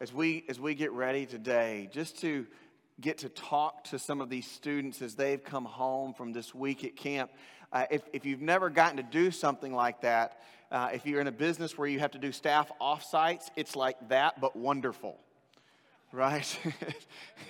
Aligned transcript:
as 0.00 0.14
we 0.14 0.44
as 0.48 0.58
we 0.58 0.74
get 0.74 0.92
ready 0.92 1.26
today, 1.26 1.88
just 1.92 2.18
to 2.20 2.46
get 3.00 3.18
to 3.18 3.28
talk 3.28 3.84
to 3.84 3.98
some 3.98 4.20
of 4.20 4.30
these 4.30 4.46
students 4.46 5.02
as 5.02 5.14
they've 5.14 5.44
come 5.44 5.64
home 5.64 6.14
from 6.14 6.32
this 6.32 6.54
week 6.54 6.84
at 6.84 6.96
camp. 6.96 7.30
Uh, 7.72 7.84
if, 7.90 8.02
if 8.12 8.26
you've 8.26 8.40
never 8.40 8.68
gotten 8.68 8.96
to 8.96 9.02
do 9.02 9.30
something 9.30 9.72
like 9.72 10.00
that, 10.00 10.42
uh, 10.70 10.90
if 10.92 11.06
you're 11.06 11.20
in 11.20 11.26
a 11.26 11.32
business 11.32 11.78
where 11.78 11.88
you 11.88 11.98
have 11.98 12.10
to 12.10 12.18
do 12.18 12.32
staff 12.32 12.70
offsites, 12.80 13.48
it's 13.56 13.76
like 13.76 13.96
that, 14.08 14.40
but 14.40 14.56
wonderful. 14.56 15.18
Right? 16.12 16.58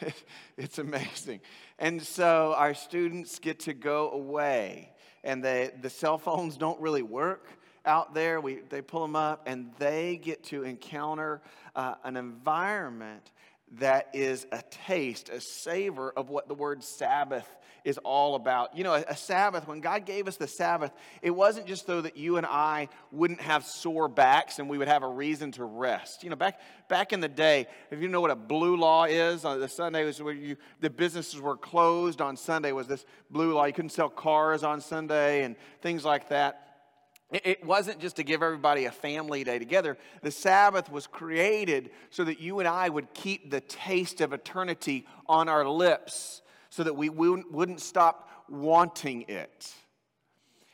it's 0.57 0.79
amazing. 0.79 1.41
And 1.79 2.03
so 2.03 2.55
our 2.57 2.75
students 2.75 3.39
get 3.39 3.61
to 3.61 3.73
go 3.73 4.11
away, 4.11 4.91
and 5.25 5.43
the, 5.43 5.73
the 5.81 5.91
cell 5.91 6.19
phones 6.19 6.57
don't 6.57 6.81
really 6.81 7.03
work 7.03 7.47
out 7.91 8.15
there. 8.15 8.41
We, 8.41 8.61
they 8.69 8.81
pull 8.81 9.03
them 9.03 9.17
up, 9.17 9.43
and 9.47 9.73
they 9.79 10.17
get 10.17 10.45
to 10.45 10.63
encounter 10.63 11.43
uh, 11.75 11.97
an 12.05 12.17
environment 12.17 13.33
that 13.79 14.09
is 14.13 14.47
a 14.53 14.63
taste, 14.87 15.29
a 15.29 15.41
savor 15.41 16.13
of 16.17 16.29
what 16.29 16.49
the 16.49 16.55
word 16.55 16.83
Sabbath 16.83 17.47
is 17.85 17.99
all 17.99 18.35
about. 18.35 18.77
You 18.77 18.85
know, 18.85 18.95
a, 18.95 19.05
a, 19.09 19.17
Sabbath, 19.17 19.67
when 19.67 19.81
God 19.81 20.05
gave 20.05 20.29
us 20.29 20.37
the 20.37 20.47
Sabbath, 20.47 20.91
it 21.23 21.31
wasn't 21.31 21.67
just 21.67 21.87
so 21.87 22.01
that 22.01 22.17
you 22.17 22.37
and 22.37 22.47
I 22.47 22.89
wouldn't 23.11 23.41
have 23.41 23.65
sore 23.65 24.09
backs 24.09 24.59
and 24.59 24.69
we 24.69 24.77
would 24.77 24.89
have 24.89 25.03
a 25.03 25.09
reason 25.09 25.53
to 25.53 25.65
rest. 25.65 26.23
You 26.23 26.31
know, 26.31 26.37
back, 26.37 26.61
back 26.89 27.13
in 27.13 27.21
the 27.21 27.29
day, 27.29 27.67
if 27.91 28.01
you 28.03 28.09
know 28.09 28.21
what 28.21 28.31
a 28.31 28.37
blue 28.37 28.77
law 28.77 29.05
is, 29.05 29.45
on 29.45 29.61
the 29.61 29.69
Sunday 29.69 30.05
was 30.05 30.23
where 30.23 30.35
you, 30.35 30.57
the 30.81 30.91
businesses 30.91 31.41
were 31.41 31.57
closed 31.57 32.21
on 32.21 32.37
Sunday 32.37 32.73
was 32.73 32.87
this 32.87 33.05
blue 33.31 33.55
law. 33.55 33.65
You 33.65 33.73
couldn't 33.73 33.91
sell 33.91 34.11
cars 34.11 34.63
on 34.63 34.81
Sunday 34.81 35.45
and 35.45 35.57
things 35.81 36.05
like 36.05 36.29
that. 36.29 36.70
It 37.33 37.65
wasn't 37.65 38.01
just 38.01 38.17
to 38.17 38.25
give 38.25 38.43
everybody 38.43 38.87
a 38.87 38.91
family 38.91 39.45
day 39.45 39.61
together. 39.61 39.97
The 40.23 40.33
Sabbath 40.33 40.91
was 40.91 41.07
created 41.07 41.91
so 42.11 42.25
that 42.25 42.41
you 42.41 42.59
and 42.59 42.67
I 42.67 42.89
would 42.89 43.15
keep 43.15 43.51
the 43.51 43.61
taste 43.61 44.21
of 44.21 44.33
eternity 44.33 45.07
on 45.27 45.49
our 45.49 45.69
lips 45.69 46.43
so 46.71 46.83
that 46.83 46.95
we 46.95 47.09
wouldn't 47.09 47.81
stop 47.81 48.29
wanting 48.49 49.27
it. 49.29 49.73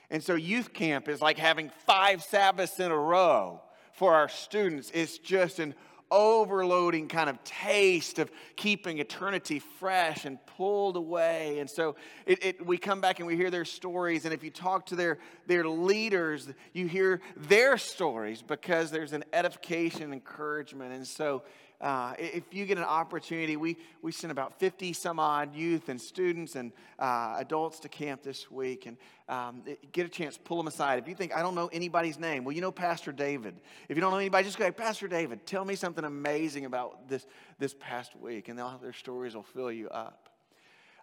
And 0.08 0.22
so, 0.22 0.34
youth 0.34 0.72
camp 0.72 1.08
is 1.08 1.20
like 1.20 1.36
having 1.36 1.70
five 1.84 2.22
Sabbaths 2.22 2.80
in 2.80 2.90
a 2.90 2.96
row 2.96 3.60
for 3.92 4.14
our 4.14 4.28
students. 4.28 4.90
It's 4.94 5.18
just 5.18 5.58
an 5.58 5.74
overloading 6.10 7.08
kind 7.08 7.28
of 7.28 7.42
taste 7.44 8.18
of 8.18 8.30
keeping 8.54 8.98
eternity 8.98 9.58
fresh 9.58 10.24
and 10.24 10.38
pulled 10.46 10.96
away. 10.96 11.58
And 11.58 11.68
so 11.68 11.96
it, 12.26 12.44
it, 12.44 12.66
we 12.66 12.78
come 12.78 13.00
back 13.00 13.18
and 13.18 13.26
we 13.26 13.36
hear 13.36 13.50
their 13.50 13.64
stories. 13.64 14.24
And 14.24 14.32
if 14.32 14.44
you 14.44 14.50
talk 14.50 14.86
to 14.86 14.96
their, 14.96 15.18
their 15.46 15.66
leaders, 15.66 16.48
you 16.72 16.86
hear 16.86 17.20
their 17.36 17.76
stories 17.78 18.42
because 18.42 18.90
there's 18.90 19.12
an 19.12 19.24
edification, 19.32 20.12
encouragement. 20.12 20.92
And 20.92 21.06
so 21.06 21.42
uh, 21.80 22.14
if 22.18 22.52
you 22.52 22.64
get 22.64 22.78
an 22.78 22.84
opportunity, 22.84 23.56
we, 23.56 23.76
we 24.02 24.12
sent 24.12 24.30
about 24.30 24.58
50 24.58 24.92
some 24.92 25.18
odd 25.18 25.54
youth 25.54 25.88
and 25.88 26.00
students 26.00 26.56
and 26.56 26.72
uh, 26.98 27.36
adults 27.38 27.80
to 27.80 27.88
camp 27.88 28.22
this 28.22 28.50
week. 28.50 28.86
And 28.86 28.96
um, 29.28 29.62
get 29.92 30.06
a 30.06 30.08
chance, 30.08 30.38
pull 30.38 30.56
them 30.56 30.68
aside. 30.68 30.98
If 30.98 31.08
you 31.08 31.14
think, 31.14 31.34
I 31.34 31.42
don't 31.42 31.54
know 31.54 31.68
anybody's 31.72 32.18
name, 32.18 32.44
well, 32.44 32.54
you 32.54 32.60
know 32.60 32.72
Pastor 32.72 33.12
David. 33.12 33.60
If 33.88 33.96
you 33.96 34.00
don't 34.00 34.10
know 34.10 34.18
anybody, 34.18 34.44
just 34.44 34.58
go, 34.58 34.70
Pastor 34.72 35.08
David, 35.08 35.46
tell 35.46 35.64
me 35.64 35.74
something 35.74 36.04
amazing 36.04 36.64
about 36.64 37.08
this, 37.08 37.26
this 37.58 37.74
past 37.78 38.16
week. 38.16 38.48
And 38.48 38.58
their 38.58 38.92
stories 38.92 39.34
will 39.34 39.42
fill 39.42 39.72
you 39.72 39.88
up. 39.88 40.30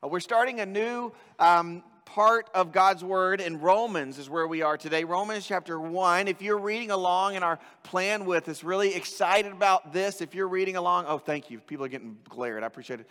Uh, 0.04 0.08
we're 0.08 0.20
starting 0.20 0.59
a 0.59 0.66
new 0.66 1.12
um, 1.40 1.84
part 2.06 2.50
of 2.54 2.72
God's 2.72 3.04
Word 3.04 3.40
in 3.40 3.59
Romans, 3.62 4.18
is 4.18 4.30
where 4.30 4.48
we 4.48 4.62
are 4.62 4.78
today. 4.78 5.04
Romans 5.04 5.45
chapter 5.48 5.80
1. 5.80 6.28
If 6.28 6.42
you're 6.42 6.58
reading 6.58 6.92
along 6.92 7.36
in 7.36 7.44
our 7.44 7.58
plan 7.84 8.26
with 8.26 8.50
us, 8.50 8.64
really 8.64 8.94
excited 8.95 9.52
about 9.52 9.94
this. 9.94 10.20
If 10.20 10.36
you're 10.36 10.48
reading 10.48 10.76
along, 10.76 11.06
oh, 11.08 11.20
thank 11.20 11.50
you. 11.50 11.60
People 11.60 11.86
are 11.86 11.90
getting 11.90 12.18
glared. 12.28 12.64
I 12.64 12.68
appreciate 12.68 13.00
it. 13.02 13.10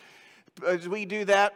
As 0.67 0.87
we 0.87 1.07
do 1.07 1.25
that, 1.27 1.55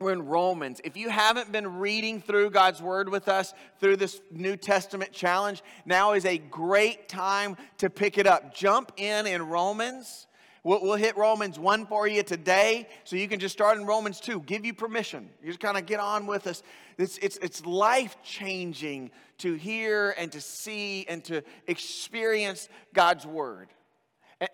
we're 0.00 0.12
in 0.12 0.26
Romans. 0.26 0.80
If 0.82 0.96
you 0.96 1.10
haven't 1.10 1.52
been 1.52 1.78
reading 1.78 2.20
through 2.20 2.50
God's 2.50 2.82
Word 2.82 3.08
with 3.08 3.28
us 3.28 3.54
through 3.78 3.96
this 3.96 4.20
New 4.32 4.56
Testament 4.56 5.12
challenge, 5.12 5.62
now 5.84 6.14
is 6.14 6.24
a 6.24 6.38
great 6.38 7.08
time 7.08 7.56
to 7.78 7.88
pick 7.88 8.18
it 8.18 8.26
up. 8.26 8.52
Jump 8.52 8.92
in 8.96 9.26
in 9.26 9.42
Romans. 9.48 10.25
We'll, 10.66 10.82
we'll, 10.82 10.96
hit 10.96 11.16
Romans 11.16 11.60
1 11.60 11.86
for 11.86 12.08
you 12.08 12.24
today, 12.24 12.88
so 13.04 13.14
you 13.14 13.28
can 13.28 13.38
just 13.38 13.52
start 13.52 13.78
in 13.78 13.86
Romans 13.86 14.18
2. 14.18 14.40
Give 14.40 14.66
you 14.66 14.74
permission. 14.74 15.30
You 15.40 15.46
just 15.46 15.60
kind 15.60 15.76
of 15.76 15.86
get 15.86 16.00
on 16.00 16.26
with 16.26 16.48
us. 16.48 16.64
It's, 16.98 17.18
it's, 17.18 17.36
it's 17.36 17.64
life 17.64 18.16
changing 18.24 19.12
to 19.38 19.54
hear 19.54 20.12
and 20.18 20.32
to 20.32 20.40
see 20.40 21.06
and 21.08 21.22
to 21.26 21.44
experience 21.68 22.68
God's 22.92 23.24
Word. 23.24 23.68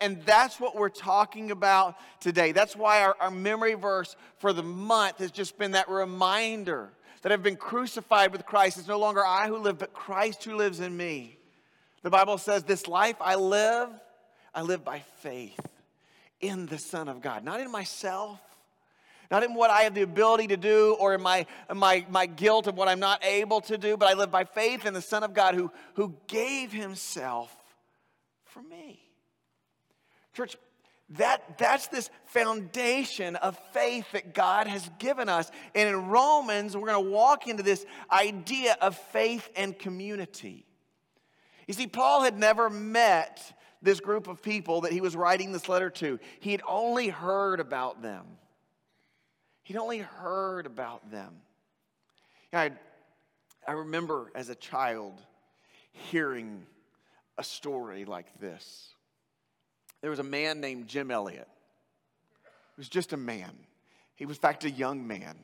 And, 0.02 0.22
that's 0.26 0.60
what 0.60 0.76
we're 0.76 0.90
talking 0.90 1.50
about 1.50 1.96
today. 2.20 2.52
That's 2.52 2.76
why 2.76 3.04
our, 3.04 3.16
our 3.18 3.30
memory 3.30 3.72
verse 3.72 4.14
for 4.36 4.52
the 4.52 4.62
month 4.62 5.16
has 5.16 5.30
just 5.30 5.56
been 5.56 5.70
that 5.70 5.88
reminder 5.88 6.90
that 7.22 7.32
I've 7.32 7.42
been 7.42 7.56
crucified 7.56 8.32
with 8.32 8.44
Christ. 8.44 8.76
It's 8.76 8.86
no 8.86 8.98
longer 8.98 9.24
I 9.24 9.48
who 9.48 9.56
live, 9.56 9.78
but 9.78 9.94
Christ 9.94 10.44
who 10.44 10.56
lives 10.56 10.78
in 10.80 10.94
me. 10.94 11.38
The 12.02 12.10
Bible 12.10 12.36
says, 12.36 12.64
This 12.64 12.86
life 12.86 13.16
I 13.18 13.36
live, 13.36 13.88
I 14.54 14.60
live 14.60 14.84
by 14.84 14.98
faith 15.22 15.58
in 16.42 16.66
the 16.66 16.78
Son 16.78 17.08
of 17.08 17.22
God, 17.22 17.44
not 17.44 17.60
in 17.60 17.70
myself, 17.70 18.40
not 19.30 19.44
in 19.44 19.54
what 19.54 19.70
I 19.70 19.82
have 19.82 19.94
the 19.94 20.02
ability 20.02 20.48
to 20.48 20.58
do 20.58 20.94
or 21.00 21.14
in 21.14 21.22
my, 21.22 21.46
my, 21.72 22.04
my 22.10 22.26
guilt 22.26 22.66
of 22.66 22.76
what 22.76 22.88
I'm 22.88 23.00
not 23.00 23.24
able 23.24 23.62
to 23.62 23.78
do, 23.78 23.96
but 23.96 24.10
I 24.10 24.12
live 24.12 24.30
by 24.30 24.44
faith 24.44 24.84
in 24.84 24.92
the 24.92 25.00
Son 25.00 25.22
of 25.22 25.32
God 25.32 25.54
who, 25.54 25.72
who 25.94 26.14
gave 26.26 26.70
himself 26.70 27.50
for 28.44 28.62
me. 28.62 29.00
Church, 30.34 30.56
that, 31.16 31.58
that's 31.58 31.86
this 31.88 32.10
foundation 32.26 33.36
of 33.36 33.58
faith 33.72 34.06
that 34.12 34.34
God 34.34 34.66
has 34.66 34.90
given 34.98 35.28
us. 35.28 35.50
And 35.74 35.88
in 35.88 36.08
Romans, 36.08 36.76
we're 36.76 36.88
going 36.88 37.04
to 37.04 37.10
walk 37.10 37.46
into 37.46 37.62
this 37.62 37.86
idea 38.10 38.76
of 38.80 38.96
faith 38.96 39.48
and 39.56 39.78
community. 39.78 40.66
You 41.66 41.74
see, 41.74 41.86
Paul 41.86 42.22
had 42.22 42.38
never 42.38 42.68
met 42.68 43.40
this 43.82 44.00
group 44.00 44.28
of 44.28 44.40
people 44.40 44.82
that 44.82 44.92
he 44.92 45.00
was 45.00 45.16
writing 45.16 45.52
this 45.52 45.68
letter 45.68 45.90
to. 45.90 46.18
He 46.40 46.52
had 46.52 46.62
only 46.66 47.08
heard 47.08 47.60
about 47.60 48.00
them. 48.00 48.24
He'd 49.64 49.76
only 49.76 49.98
heard 49.98 50.66
about 50.66 51.10
them. 51.10 51.34
I, 52.52 52.72
I 53.66 53.72
remember 53.72 54.30
as 54.34 54.48
a 54.48 54.54
child 54.54 55.20
hearing 55.92 56.66
a 57.38 57.44
story 57.44 58.04
like 58.04 58.38
this. 58.40 58.88
There 60.00 60.10
was 60.10 60.18
a 60.18 60.24
man 60.24 60.60
named 60.60 60.88
Jim 60.88 61.10
Elliot. 61.10 61.48
He 62.42 62.80
was 62.80 62.88
just 62.88 63.12
a 63.12 63.16
man. 63.16 63.52
He 64.16 64.26
was, 64.26 64.36
in 64.36 64.40
fact, 64.40 64.64
a 64.64 64.70
young 64.70 65.06
man. 65.06 65.36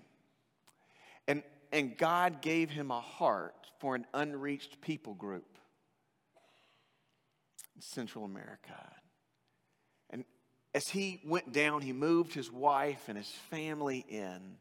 And, 1.27 1.43
and 1.73 1.97
God 1.97 2.43
gave 2.43 2.71
him 2.71 2.91
a 2.91 3.01
heart 3.01 3.55
for 3.79 3.95
an 3.95 4.07
unreached 4.13 4.81
people 4.81 5.15
group. 5.15 5.58
Central 7.81 8.25
America. 8.25 8.93
And 10.11 10.25
as 10.75 10.89
he 10.89 11.21
went 11.25 11.53
down, 11.53 11.83
he 11.83 11.93
moved 11.93 12.35
his 12.35 12.51
wife 12.51 13.09
and 13.09 13.17
his 13.17 13.31
family 13.51 14.05
in. 14.09 14.57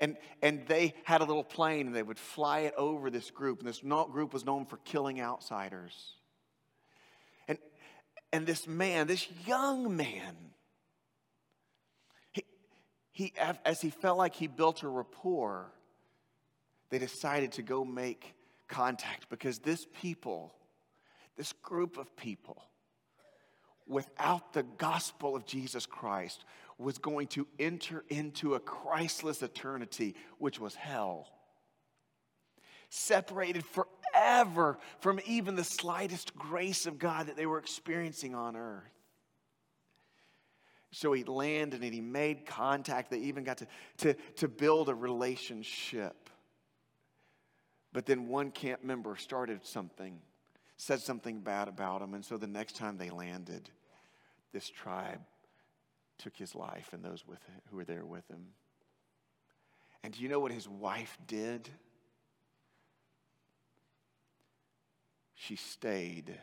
And, 0.00 0.16
and 0.42 0.66
they 0.66 0.94
had 1.04 1.20
a 1.20 1.24
little 1.24 1.44
plane 1.44 1.86
and 1.86 1.94
they 1.94 2.02
would 2.02 2.18
fly 2.18 2.60
it 2.60 2.74
over 2.76 3.08
this 3.08 3.30
group. 3.30 3.60
And 3.60 3.68
this 3.68 3.80
group 3.80 4.32
was 4.32 4.44
known 4.44 4.66
for 4.66 4.78
killing 4.78 5.20
outsiders. 5.20 6.14
And, 7.46 7.58
and 8.32 8.46
this 8.46 8.66
man, 8.66 9.06
this 9.06 9.28
young 9.46 9.96
man, 9.96 10.36
he, 12.32 12.44
he, 13.12 13.32
as 13.64 13.80
he 13.80 13.90
felt 13.90 14.18
like 14.18 14.34
he 14.34 14.48
built 14.48 14.82
a 14.82 14.88
rapport, 14.88 15.70
they 16.90 16.98
decided 16.98 17.52
to 17.52 17.62
go 17.62 17.84
make 17.84 18.34
contact 18.68 19.28
because 19.28 19.60
this 19.60 19.86
people 20.00 20.52
this 21.36 21.52
group 21.62 21.96
of 21.96 22.14
people, 22.16 22.62
without 23.86 24.52
the 24.52 24.62
gospel 24.62 25.34
of 25.34 25.46
Jesus 25.46 25.86
Christ, 25.86 26.44
was 26.78 26.98
going 26.98 27.28
to 27.28 27.46
enter 27.58 28.04
into 28.08 28.54
a 28.54 28.60
Christless 28.60 29.42
eternity, 29.42 30.14
which 30.38 30.60
was 30.60 30.74
hell. 30.74 31.28
Separated 32.88 33.64
forever 33.64 34.78
from 35.00 35.20
even 35.26 35.54
the 35.54 35.64
slightest 35.64 36.34
grace 36.36 36.86
of 36.86 36.98
God 36.98 37.28
that 37.28 37.36
they 37.36 37.46
were 37.46 37.58
experiencing 37.58 38.34
on 38.34 38.56
earth. 38.56 38.82
So 40.90 41.12
he 41.12 41.24
landed 41.24 41.82
and 41.82 41.94
he 41.94 42.02
made 42.02 42.44
contact. 42.44 43.10
They 43.10 43.20
even 43.20 43.44
got 43.44 43.58
to, 43.58 43.66
to, 43.98 44.14
to 44.36 44.48
build 44.48 44.90
a 44.90 44.94
relationship. 44.94 46.28
But 47.94 48.04
then 48.04 48.28
one 48.28 48.50
camp 48.50 48.84
member 48.84 49.16
started 49.16 49.64
something 49.64 50.20
said 50.82 51.00
something 51.00 51.38
bad 51.38 51.68
about 51.68 52.02
him. 52.02 52.12
And 52.12 52.24
so 52.24 52.36
the 52.36 52.48
next 52.48 52.74
time 52.74 52.98
they 52.98 53.08
landed, 53.08 53.70
this 54.52 54.68
tribe 54.68 55.20
took 56.18 56.36
his 56.36 56.56
life 56.56 56.90
and 56.92 57.04
those 57.04 57.24
with 57.24 57.38
who 57.70 57.76
were 57.76 57.84
there 57.84 58.04
with 58.04 58.26
him. 58.28 58.48
And 60.02 60.12
do 60.12 60.20
you 60.20 60.28
know 60.28 60.40
what 60.40 60.50
his 60.50 60.68
wife 60.68 61.16
did? 61.24 61.68
She 65.36 65.54
stayed 65.54 66.34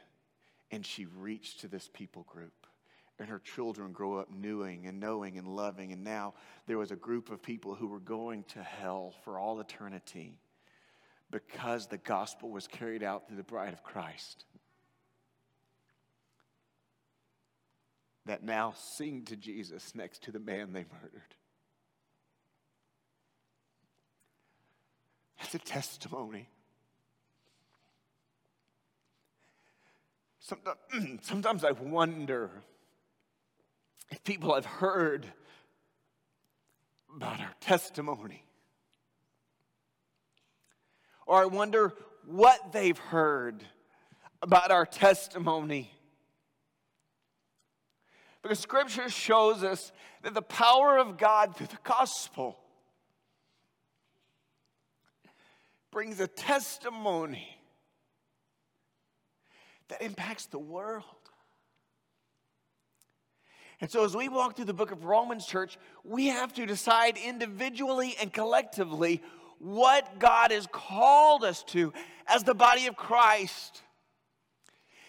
and 0.71 0.85
she 0.85 1.05
reached 1.05 1.59
to 1.59 1.67
this 1.67 1.89
people 1.93 2.23
group 2.23 2.65
and 3.19 3.27
her 3.27 3.39
children 3.39 3.91
grow 3.91 4.19
up 4.19 4.29
knowing 4.31 4.87
and 4.87 5.01
knowing 5.01 5.37
and 5.37 5.53
loving. 5.53 5.91
And 5.91 6.05
now 6.05 6.33
there 6.65 6.77
was 6.77 6.91
a 6.91 6.95
group 6.95 7.29
of 7.29 7.43
people 7.43 7.75
who 7.75 7.87
were 7.87 7.99
going 7.99 8.45
to 8.53 8.63
hell 8.63 9.13
for 9.25 9.37
all 9.37 9.59
eternity 9.59 10.39
because 11.31 11.87
the 11.87 11.97
gospel 11.97 12.49
was 12.49 12.67
carried 12.67 13.03
out 13.03 13.27
through 13.27 13.37
the 13.37 13.43
bride 13.43 13.73
of 13.73 13.83
Christ. 13.83 14.45
That 18.25 18.43
now 18.43 18.73
sing 18.75 19.25
to 19.25 19.35
Jesus 19.35 19.95
next 19.95 20.23
to 20.23 20.31
the 20.31 20.39
man 20.39 20.73
they 20.73 20.85
murdered. 21.01 21.35
That's 25.39 25.55
a 25.55 25.59
testimony. 25.59 26.47
Sometimes, 30.39 30.77
sometimes 31.21 31.63
I 31.63 31.71
wonder 31.71 32.49
if 34.11 34.23
people 34.23 34.55
have 34.55 34.65
heard 34.65 35.27
about 37.15 37.39
our 37.39 37.53
testimony. 37.59 38.43
Or 41.29 41.43
I 41.43 41.45
wonder 41.45 41.93
what 42.25 42.73
they've 42.73 42.97
heard 42.97 43.63
about 44.41 44.71
our 44.71 44.87
testimony. 44.87 45.91
Because 48.41 48.57
scripture 48.57 49.09
shows 49.09 49.63
us 49.63 49.91
that 50.23 50.33
the 50.33 50.41
power 50.41 50.97
of 50.97 51.19
God 51.19 51.55
through 51.55 51.67
the 51.67 51.77
gospel 51.83 52.57
brings 55.91 56.19
a 56.19 56.25
testimony 56.25 57.47
that 59.89 60.01
impacts 60.01 60.47
the 60.47 60.57
world. 60.57 61.03
And 63.81 63.91
so, 63.91 64.03
as 64.03 64.15
we 64.15 64.29
walk 64.29 64.55
through 64.55 64.65
the 64.65 64.73
book 64.73 64.89
of 64.89 65.05
Romans, 65.05 65.45
church, 65.45 65.77
we 66.03 66.25
have 66.27 66.53
to 66.55 66.65
decide 66.65 67.17
individually 67.17 68.15
and 68.19 68.33
collectively 68.33 69.21
what 69.59 70.19
God 70.19 70.51
has 70.51 70.67
called 70.71 71.43
us 71.43 71.63
to 71.65 71.93
as 72.27 72.43
the 72.43 72.53
body 72.53 72.87
of 72.87 72.95
Christ. 72.95 73.81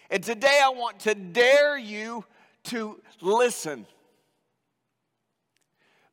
And 0.09 0.23
today, 0.23 0.59
I 0.63 0.69
want 0.69 0.99
to 1.01 1.15
dare 1.15 1.77
you 1.77 2.25
to 2.65 3.01
listen. 3.21 3.85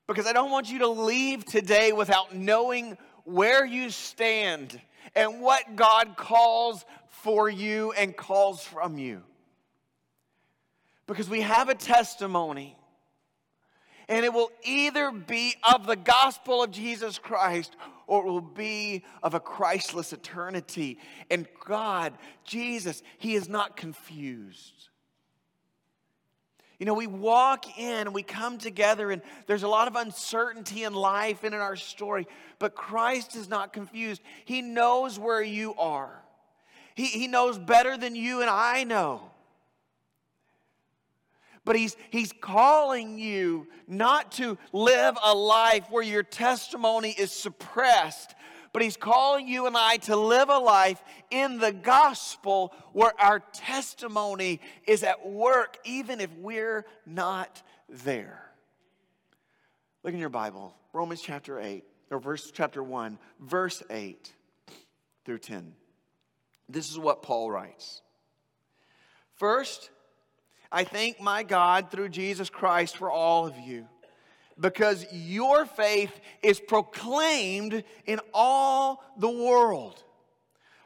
Because 0.07 0.27
I 0.27 0.33
don't 0.33 0.51
want 0.51 0.71
you 0.71 0.79
to 0.81 0.89
leave 0.89 1.45
today 1.45 1.93
without 1.93 2.35
knowing 2.35 2.97
where 3.25 3.67
you 3.67 3.91
stand 3.91 4.81
and 5.15 5.41
what 5.41 5.77
God 5.77 6.17
calls 6.17 6.85
for 7.09 7.51
you 7.51 7.93
and 7.93 8.17
calls 8.17 8.63
from 8.63 8.99
you. 8.99 9.23
Because 11.07 11.29
we 11.29 11.41
have 11.41 11.69
a 11.69 11.75
testimony, 11.75 12.77
and 14.09 14.25
it 14.25 14.33
will 14.33 14.51
either 14.65 15.11
be 15.11 15.55
of 15.73 15.87
the 15.87 15.97
gospel 15.97 16.63
of 16.63 16.71
Jesus 16.71 17.19
Christ 17.19 17.77
or 18.07 18.23
it 18.23 18.31
will 18.31 18.41
be 18.41 19.05
of 19.23 19.35
a 19.35 19.41
Christless 19.41 20.13
eternity. 20.13 20.99
And 21.31 21.47
God, 21.67 22.15
Jesus, 22.43 23.03
He 23.19 23.35
is 23.35 23.49
not 23.49 23.77
confused. 23.77 24.89
You 26.79 26.87
know, 26.87 26.95
we 26.95 27.09
walk 27.09 27.79
in, 27.79 28.07
and 28.07 28.15
we 28.15 28.23
come 28.23 28.57
together, 28.57 29.11
and 29.11 29.21
there's 29.47 29.65
a 29.65 29.69
lot 29.69 29.89
of 29.89 29.97
uncertainty 29.97 30.85
in 30.85 30.95
life 30.95 31.43
and 31.43 31.55
in 31.55 31.61
our 31.61 31.75
story, 31.77 32.27
but 32.61 32.77
Christ 32.77 33.35
is 33.35 33.49
not 33.49 33.73
confused. 33.73 34.23
He 34.45 34.63
knows 34.63 35.19
where 35.19 35.43
you 35.43 35.75
are, 35.75 36.23
He, 36.95 37.07
he 37.07 37.29
knows 37.29 37.59
better 37.59 37.97
than 37.97 38.15
you 38.15 38.41
and 38.41 38.49
I 38.49 38.85
know. 38.85 39.31
But 41.69 41.77
he's, 41.77 41.99
he's 42.09 42.33
calling 42.33 43.19
you 43.19 43.67
not 43.87 44.33
to 44.33 44.57
live 44.73 45.19
a 45.23 45.35
life 45.35 45.85
where 45.91 46.03
your 46.03 46.23
testimony 46.23 47.11
is 47.11 47.31
suppressed, 47.31 48.35
but 48.73 48.81
He's 48.81 48.97
calling 48.97 49.47
you 49.47 49.67
and 49.67 49.77
I 49.77 49.99
to 49.99 50.17
live 50.17 50.49
a 50.49 50.57
life 50.57 51.03
in 51.31 51.59
the 51.59 51.73
gospel 51.73 52.73
where 52.95 53.13
our 53.21 53.41
testimony 53.53 54.63
is 54.87 55.03
at 55.03 55.29
work, 55.29 55.77
even 55.85 56.23
if 56.23 56.31
we're 56.39 56.87
not 57.05 57.63
there. 57.91 58.51
Look 60.03 60.15
in 60.15 60.21
your 60.21 60.31
Bible, 60.31 60.75
Romans 60.95 61.21
chapter 61.21 61.61
8, 61.61 61.85
or 62.11 62.19
verse 62.19 62.51
chapter 62.51 62.83
1, 62.83 63.19
verse 63.41 63.83
8 63.91 64.33
through 65.27 65.41
10. 65.41 65.75
This 66.67 66.91
is 66.91 66.99
what 66.99 67.23
Paul 67.23 67.51
writes. 67.51 68.01
First, 69.35 69.91
I 70.71 70.85
thank 70.85 71.21
my 71.21 71.43
God 71.43 71.91
through 71.91 72.11
Jesus 72.11 72.51
Christ 72.51 72.97
for 72.97 73.11
all 73.11 73.47
of 73.47 73.57
you 73.59 73.87
because 74.61 75.07
your 75.13 75.67
faith 75.67 76.13
is 76.43 76.61
proclaimed 76.61 77.85
in 78.07 78.21
all 78.35 79.03
the 79.19 79.31
world. 79.31 80.03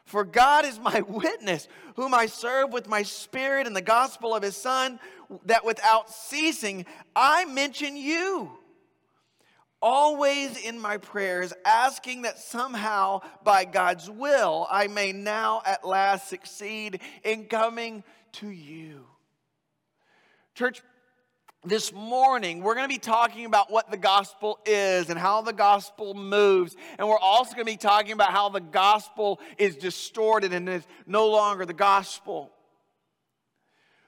For 0.05 0.23
God 0.23 0.65
is 0.65 0.79
my 0.79 1.01
witness, 1.07 1.67
whom 1.95 2.13
I 2.13 2.27
serve 2.27 2.71
with 2.71 2.87
my 2.87 3.03
spirit 3.03 3.67
in 3.67 3.73
the 3.73 3.81
gospel 3.81 4.35
of 4.35 4.43
his 4.43 4.55
Son, 4.55 4.99
that 5.45 5.65
without 5.65 6.09
ceasing 6.09 6.85
I 7.15 7.45
mention 7.45 7.95
you. 7.95 8.51
Always 9.81 10.63
in 10.63 10.79
my 10.79 10.97
prayers, 10.97 11.51
asking 11.65 12.21
that 12.21 12.39
somehow 12.39 13.19
by 13.43 13.65
God's 13.65 14.09
will 14.09 14.65
I 14.71 14.87
may 14.87 15.11
now 15.11 15.61
at 15.65 15.85
last 15.85 16.29
succeed 16.29 17.01
in 17.25 17.45
coming 17.45 18.05
to 18.33 18.47
you. 18.47 19.05
Church, 20.55 20.83
this 21.65 21.91
morning, 21.91 22.61
we're 22.61 22.75
going 22.75 22.87
to 22.87 22.93
be 22.93 22.99
talking 22.99 23.45
about 23.45 23.71
what 23.71 23.89
the 23.89 23.97
gospel 23.97 24.59
is 24.67 25.09
and 25.09 25.17
how 25.17 25.41
the 25.41 25.51
gospel 25.51 26.13
moves. 26.13 26.75
And 26.99 27.07
we're 27.07 27.17
also 27.17 27.53
going 27.53 27.65
to 27.65 27.71
be 27.71 27.77
talking 27.77 28.11
about 28.11 28.29
how 28.29 28.49
the 28.49 28.59
gospel 28.59 29.39
is 29.57 29.75
distorted 29.75 30.53
and 30.53 30.69
is 30.69 30.85
no 31.07 31.27
longer 31.27 31.65
the 31.65 31.73
gospel. 31.73 32.51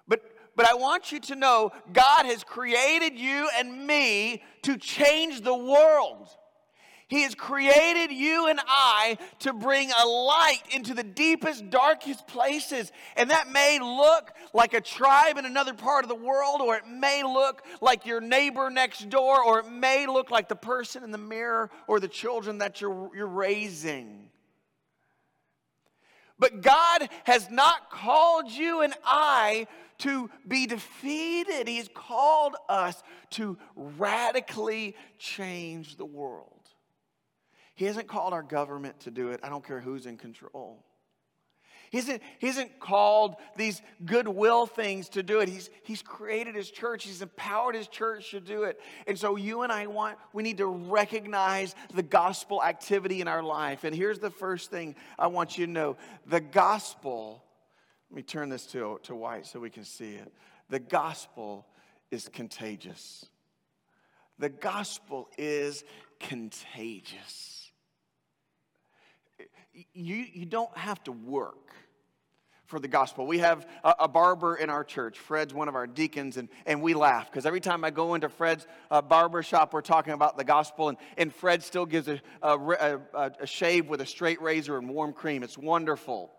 But, 0.08 0.22
but 0.56 0.70
I 0.70 0.76
want 0.76 1.12
you 1.12 1.20
to 1.22 1.36
know 1.36 1.72
God 1.92 2.28
has 2.28 2.44
created 2.44 3.18
you 3.18 3.50
and 3.58 3.88
me 3.88 4.44
to 4.64 4.78
change 4.78 5.42
the 5.42 5.56
world. 5.56 6.30
He 7.07 7.22
has 7.22 7.36
created 7.36 8.12
you 8.12 8.48
and 8.48 8.60
I 8.66 9.19
to 9.40 9.54
bring 9.54 9.92
a 9.92 10.07
light 10.07 10.62
into 10.72 10.96
the 10.96 11.04
deepest, 11.04 11.69
darkest 11.69 12.25
places. 12.28 12.92
And 13.16 13.30
that 13.30 13.52
may 13.52 13.80
look 13.80 14.31
like 14.54 14.74
a 14.74 14.81
tribe 14.81 15.38
in 15.38 15.46
another 15.46 15.75
part 15.75 16.04
of 16.04 16.10
the 16.10 16.16
world, 16.16 16.62
or 16.62 16.75
it 16.75 16.88
may 16.88 17.24
look 17.24 17.62
like 17.80 18.08
your 18.08 18.22
neighbor 18.22 18.72
next 18.72 19.08
door, 19.10 19.44
or 19.44 19.60
it 19.60 19.70
may 19.70 20.08
look 20.08 20.32
like 20.32 20.50
the 20.50 20.56
person 20.56 21.03
in 21.03 21.12
the 21.12 21.20
mirror 21.20 21.70
or 21.88 22.00
the 22.00 22.08
children 22.08 22.58
that 22.58 22.82
you're, 22.82 23.12
you're 23.15 23.27
raising. 23.27 24.30
But 26.39 26.62
God 26.62 27.08
has 27.25 27.50
not 27.51 27.91
called 27.91 28.51
you 28.51 28.82
and 28.82 28.96
I 29.06 29.68
to 30.00 30.30
be 30.48 30.65
defeated. 30.65 31.68
He's 31.68 31.88
called 31.94 32.56
us 32.68 33.01
to 33.32 33.58
radically 33.75 34.96
change 35.20 35.98
the 35.98 36.06
world. 36.06 36.64
He 37.75 37.86
hasn't 37.86 38.08
called 38.08 38.34
our 38.34 38.44
government 38.44 39.01
to 39.01 39.12
do 39.12 39.29
it. 39.29 39.41
I 39.44 39.50
don't 39.50 39.65
care 39.65 39.82
who's 39.82 40.05
in 40.05 40.17
control. 40.17 40.84
He 41.91 41.98
hasn't, 41.98 42.24
he 42.39 42.48
hasn't 42.48 42.79
called 42.79 43.36
these 43.58 43.82
goodwill 44.03 44.65
things 44.65 45.10
to 45.10 45.24
do 45.24 45.39
it. 45.39 45.50
He's, 45.50 45.70
he's 45.84 46.01
created 46.01 46.55
his 46.55 46.72
church. 46.72 47.03
He's 47.03 47.22
empowered 47.22 47.75
his 47.75 47.88
church 47.88 48.32
to 48.32 48.39
do 48.39 48.63
it. 48.63 48.79
And 49.08 49.20
so 49.20 49.36
you 49.36 49.62
and 49.62 49.72
I 49.72 49.88
want, 49.88 50.17
we 50.34 50.41
need 50.41 50.58
to 50.58 50.65
recognize 50.65 51.75
the 51.94 52.01
gospel 52.01 52.63
activity 52.63 53.22
in 53.22 53.27
our 53.27 53.44
life. 53.44 53.84
And 53.84 53.96
here's 53.96 54.20
the 54.20 54.32
first 54.32 54.72
thing 54.72 54.96
I 55.20 55.27
want 55.27 55.58
you 55.58 55.67
to 55.67 55.72
know. 55.72 55.98
The 56.25 56.41
gospel, 56.41 57.44
let 58.10 58.15
me 58.15 58.24
turn 58.24 58.50
this 58.50 58.65
to, 58.67 59.00
to 59.03 59.15
white 59.15 59.46
so 59.46 59.60
we 59.60 59.70
can 59.70 59.84
see 59.84 60.15
it. 60.15 60.34
The 60.70 60.79
gospel 60.79 61.67
is 62.10 62.27
contagious. 62.29 63.25
The 64.39 64.50
gospel 64.50 65.29
is 65.38 65.84
contagious 66.20 67.55
you, 69.94 70.25
you 70.34 70.46
don't 70.46 70.75
have 70.77 71.03
to 71.05 71.12
work 71.12 71.74
for 72.65 72.79
the 72.79 72.88
gospel. 72.88 73.27
We 73.27 73.39
have 73.39 73.67
a, 73.84 73.96
a, 74.00 74.08
barber 74.08 74.55
in 74.55 74.70
our 74.70 74.84
church. 74.84 75.20
Fred's 75.20 75.53
one 75.53 75.67
of 75.67 75.75
our 75.75 75.86
deacons, 75.86 76.38
and, 76.38 76.50
and 76.65 76.82
we 76.82 76.94
laugh 76.94 77.29
because 77.29 77.46
every 77.46 77.60
time 77.60 77.84
I 77.84 77.91
go 77.91 78.15
into 78.15 78.27
Fred's 78.27 78.65
uh, 78.89 79.01
barber 79.01 79.44
shop, 79.44 79.74
we're 79.74 79.82
talking 79.82 80.13
about 80.13 80.38
the 80.38 80.44
gospel, 80.44 80.89
and, 80.89 80.98
and 81.17 81.34
Fred 81.34 81.63
still 81.63 81.86
gives 81.86 82.08
a, 82.08 82.20
a, 82.41 83.00
a 83.39 83.48
shave 83.48 83.88
with 83.88 84.01
a 84.01 84.05
straight 84.05 84.41
razor 84.41 84.77
and 84.77 84.89
warm 84.89 85.13
cream. 85.13 85.44
It's 85.44 85.58
wonderful. 85.58 86.32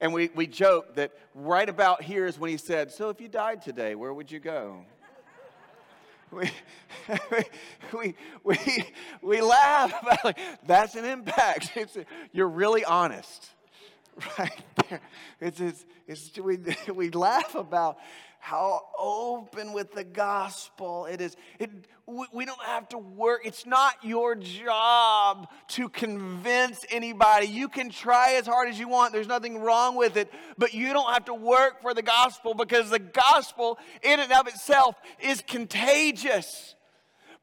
And 0.00 0.12
we, 0.12 0.30
we 0.34 0.46
joke 0.46 0.96
that 0.96 1.12
right 1.34 1.68
about 1.68 2.02
here 2.02 2.26
is 2.26 2.38
when 2.38 2.50
he 2.50 2.56
said, 2.56 2.90
So 2.90 3.08
if 3.08 3.20
you 3.20 3.28
died 3.28 3.62
today, 3.62 3.94
where 3.94 4.12
would 4.12 4.30
you 4.30 4.40
go? 4.40 4.84
We, 6.34 6.50
we, 7.98 8.14
we, 8.42 8.84
we 9.22 9.40
laugh 9.40 9.94
about 10.02 10.24
like, 10.24 10.38
that's 10.66 10.94
an 10.94 11.04
impact. 11.04 11.72
It's, 11.76 11.96
you're 12.32 12.48
really 12.48 12.84
honest 12.84 13.50
right 14.38 14.64
there. 14.88 15.00
It's, 15.40 15.60
it's, 15.60 15.84
it's, 16.06 16.38
we, 16.38 16.58
we 16.92 17.10
laugh 17.10 17.54
about 17.54 17.98
how 18.44 18.82
open 18.98 19.72
with 19.72 19.94
the 19.94 20.04
gospel 20.04 21.06
it 21.06 21.22
is. 21.22 21.34
It, 21.58 21.70
we 22.06 22.44
don't 22.44 22.60
have 22.60 22.86
to 22.90 22.98
work. 22.98 23.40
It's 23.46 23.64
not 23.64 23.94
your 24.04 24.34
job 24.34 25.48
to 25.68 25.88
convince 25.88 26.84
anybody. 26.90 27.46
You 27.46 27.70
can 27.70 27.88
try 27.88 28.34
as 28.34 28.46
hard 28.46 28.68
as 28.68 28.78
you 28.78 28.86
want. 28.86 29.14
There's 29.14 29.26
nothing 29.26 29.62
wrong 29.62 29.96
with 29.96 30.18
it. 30.18 30.30
But 30.58 30.74
you 30.74 30.92
don't 30.92 31.10
have 31.10 31.24
to 31.24 31.34
work 31.34 31.80
for 31.80 31.94
the 31.94 32.02
gospel 32.02 32.52
because 32.52 32.90
the 32.90 32.98
gospel, 32.98 33.78
in 34.02 34.20
and 34.20 34.30
of 34.30 34.46
itself, 34.46 34.94
is 35.20 35.42
contagious. 35.46 36.74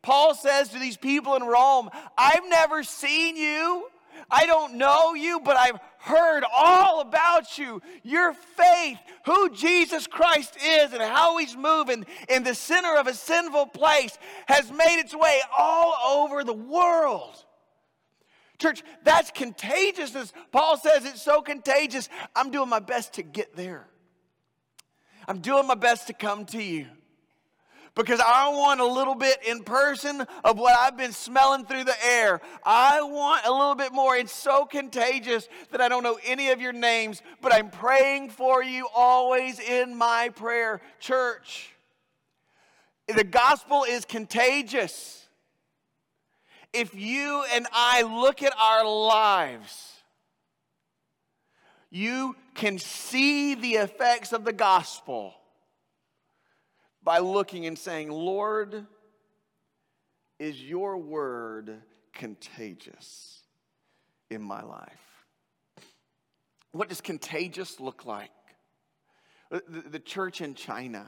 Paul 0.03 0.35
says 0.35 0.69
to 0.69 0.77
these 0.77 0.97
people 0.97 1.33
in 1.35 1.41
Rome, 1.41 1.89
I've 2.15 2.47
never 2.47 2.83
seen 2.83 3.37
you. 3.37 3.87
I 4.29 4.45
don't 4.45 4.75
know 4.75 5.15
you, 5.15 5.39
but 5.39 5.57
I've 5.57 5.79
heard 6.01 6.43
all 6.55 7.01
about 7.01 7.57
you, 7.57 7.81
your 8.03 8.33
faith, 8.33 8.97
who 9.25 9.49
Jesus 9.51 10.07
Christ 10.07 10.57
is, 10.63 10.93
and 10.93 11.01
how 11.01 11.37
he's 11.37 11.55
moving 11.55 12.05
in 12.29 12.43
the 12.43 12.55
center 12.55 12.95
of 12.97 13.07
a 13.07 13.13
sinful 13.13 13.67
place 13.67 14.17
has 14.47 14.71
made 14.71 14.99
its 14.99 15.15
way 15.15 15.41
all 15.57 15.93
over 16.19 16.43
the 16.43 16.53
world. 16.53 17.45
Church, 18.59 18.83
that's 19.03 19.31
contagiousness. 19.31 20.33
Paul 20.51 20.77
says 20.77 21.05
it's 21.05 21.21
so 21.21 21.41
contagious. 21.41 22.09
I'm 22.35 22.51
doing 22.51 22.69
my 22.69 22.79
best 22.79 23.13
to 23.13 23.23
get 23.23 23.55
there. 23.55 23.87
I'm 25.27 25.39
doing 25.39 25.65
my 25.65 25.75
best 25.75 26.07
to 26.07 26.13
come 26.13 26.45
to 26.45 26.61
you 26.61 26.87
because 27.95 28.19
I 28.19 28.49
want 28.49 28.79
a 28.79 28.85
little 28.85 29.15
bit 29.15 29.39
in 29.45 29.63
person 29.63 30.25
of 30.43 30.57
what 30.57 30.77
I've 30.77 30.97
been 30.97 31.11
smelling 31.11 31.65
through 31.65 31.83
the 31.83 32.05
air. 32.05 32.39
I 32.63 33.01
want 33.01 33.45
a 33.45 33.51
little 33.51 33.75
bit 33.75 33.91
more. 33.91 34.15
It's 34.15 34.31
so 34.31 34.65
contagious 34.65 35.49
that 35.71 35.81
I 35.81 35.89
don't 35.89 36.03
know 36.03 36.17
any 36.25 36.49
of 36.51 36.61
your 36.61 36.73
names, 36.73 37.21
but 37.41 37.53
I'm 37.53 37.69
praying 37.69 38.29
for 38.29 38.63
you 38.63 38.87
always 38.95 39.59
in 39.59 39.95
my 39.95 40.29
prayer. 40.29 40.81
Church, 40.99 41.73
the 43.07 43.23
gospel 43.23 43.83
is 43.83 44.05
contagious. 44.05 45.27
If 46.73 46.95
you 46.95 47.43
and 47.53 47.67
I 47.73 48.03
look 48.03 48.41
at 48.41 48.53
our 48.57 48.85
lives, 48.87 49.91
you 51.89 52.37
can 52.55 52.79
see 52.79 53.53
the 53.55 53.73
effects 53.73 54.31
of 54.31 54.45
the 54.45 54.53
gospel 54.53 55.35
by 57.03 57.19
looking 57.19 57.65
and 57.65 57.77
saying, 57.77 58.11
Lord, 58.11 58.85
is 60.39 60.61
your 60.61 60.97
word 60.97 61.81
contagious 62.13 63.41
in 64.29 64.41
my 64.41 64.63
life? 64.63 65.25
What 66.71 66.89
does 66.89 67.01
contagious 67.01 67.79
look 67.79 68.05
like? 68.05 68.31
The, 69.49 69.61
the 69.89 69.99
church 69.99 70.39
in 70.41 70.55
China, 70.55 71.05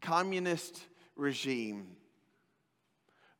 communist 0.00 0.80
regime, 1.16 1.96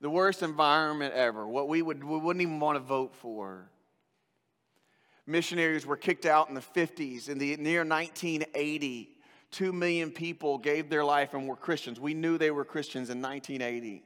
the 0.00 0.10
worst 0.10 0.42
environment 0.42 1.14
ever, 1.14 1.46
what 1.46 1.68
we, 1.68 1.82
would, 1.82 2.02
we 2.02 2.18
wouldn't 2.18 2.42
even 2.42 2.58
want 2.58 2.76
to 2.76 2.80
vote 2.80 3.14
for. 3.14 3.70
Missionaries 5.26 5.86
were 5.86 5.96
kicked 5.96 6.26
out 6.26 6.48
in 6.48 6.54
the 6.54 6.60
50s. 6.60 7.28
In 7.28 7.38
the 7.38 7.56
near 7.56 7.84
1980, 7.84 9.15
Two 9.56 9.72
million 9.72 10.10
people 10.10 10.58
gave 10.58 10.90
their 10.90 11.02
life 11.02 11.32
and 11.32 11.48
were 11.48 11.56
Christians. 11.56 11.98
We 11.98 12.12
knew 12.12 12.36
they 12.36 12.50
were 12.50 12.66
Christians 12.66 13.08
in 13.08 13.22
1980. 13.22 14.02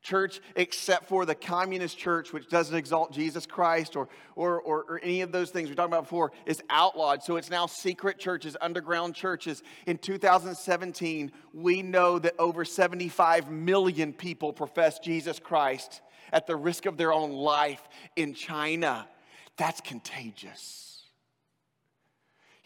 Church, 0.00 0.40
except 0.54 1.08
for 1.08 1.26
the 1.26 1.34
communist 1.34 1.98
church, 1.98 2.32
which 2.32 2.48
doesn't 2.48 2.76
exalt 2.76 3.12
Jesus 3.12 3.46
Christ 3.46 3.96
or, 3.96 4.08
or, 4.36 4.60
or, 4.60 4.84
or, 4.88 5.00
any 5.02 5.22
of 5.22 5.32
those 5.32 5.50
things 5.50 5.68
we 5.68 5.74
talked 5.74 5.88
about 5.88 6.04
before, 6.04 6.30
is 6.46 6.62
outlawed. 6.70 7.24
So 7.24 7.34
it's 7.34 7.50
now 7.50 7.66
secret 7.66 8.20
churches, 8.20 8.56
underground 8.60 9.16
churches. 9.16 9.64
In 9.86 9.98
2017, 9.98 11.32
we 11.52 11.82
know 11.82 12.20
that 12.20 12.34
over 12.38 12.64
75 12.64 13.50
million 13.50 14.12
people 14.12 14.52
profess 14.52 15.00
Jesus 15.00 15.40
Christ 15.40 16.00
at 16.32 16.46
the 16.46 16.54
risk 16.54 16.86
of 16.86 16.96
their 16.96 17.12
own 17.12 17.32
life 17.32 17.82
in 18.14 18.34
China. 18.34 19.08
That's 19.56 19.80
contagious. 19.80 20.85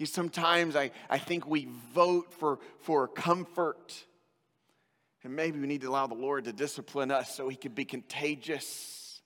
You, 0.00 0.06
sometimes 0.06 0.76
I, 0.76 0.92
I 1.10 1.18
think 1.18 1.46
we 1.46 1.68
vote 1.92 2.32
for, 2.32 2.58
for 2.78 3.06
comfort. 3.06 4.02
And 5.22 5.36
maybe 5.36 5.60
we 5.60 5.66
need 5.66 5.82
to 5.82 5.90
allow 5.90 6.06
the 6.06 6.14
Lord 6.14 6.44
to 6.44 6.54
discipline 6.54 7.10
us 7.10 7.36
so 7.36 7.50
he 7.50 7.56
can 7.56 7.72
be 7.72 7.84
contagious, 7.84 9.20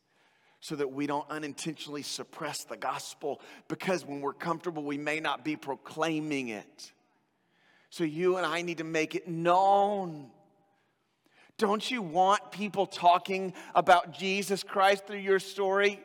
so 0.59 0.75
that 0.75 0.90
we 0.90 1.07
don't 1.07 1.31
unintentionally 1.31 2.02
suppress 2.02 2.64
the 2.64 2.76
gospel. 2.76 3.40
Because 3.69 4.04
when 4.04 4.21
we're 4.21 4.33
comfortable, 4.33 4.83
we 4.83 4.99
may 4.99 5.21
not 5.21 5.45
be 5.45 5.54
proclaiming 5.54 6.49
it. 6.49 6.93
So 7.90 8.02
you 8.02 8.37
and 8.37 8.45
I 8.45 8.62
need 8.62 8.78
to 8.78 8.85
make 8.85 9.14
it 9.14 9.28
known. 9.28 10.28
Don't 11.57 11.88
you 11.88 12.02
want 12.02 12.50
people 12.50 12.88
talking 12.88 13.54
about 13.76 14.12
Jesus 14.12 14.64
Christ 14.64 15.07
through 15.07 15.19
your 15.19 15.38
story? 15.38 16.00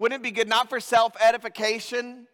Wouldn't 0.00 0.20
it 0.20 0.24
be 0.24 0.32
good 0.32 0.48
not 0.48 0.68
for 0.68 0.80
self 0.80 1.12
edification? 1.22 2.26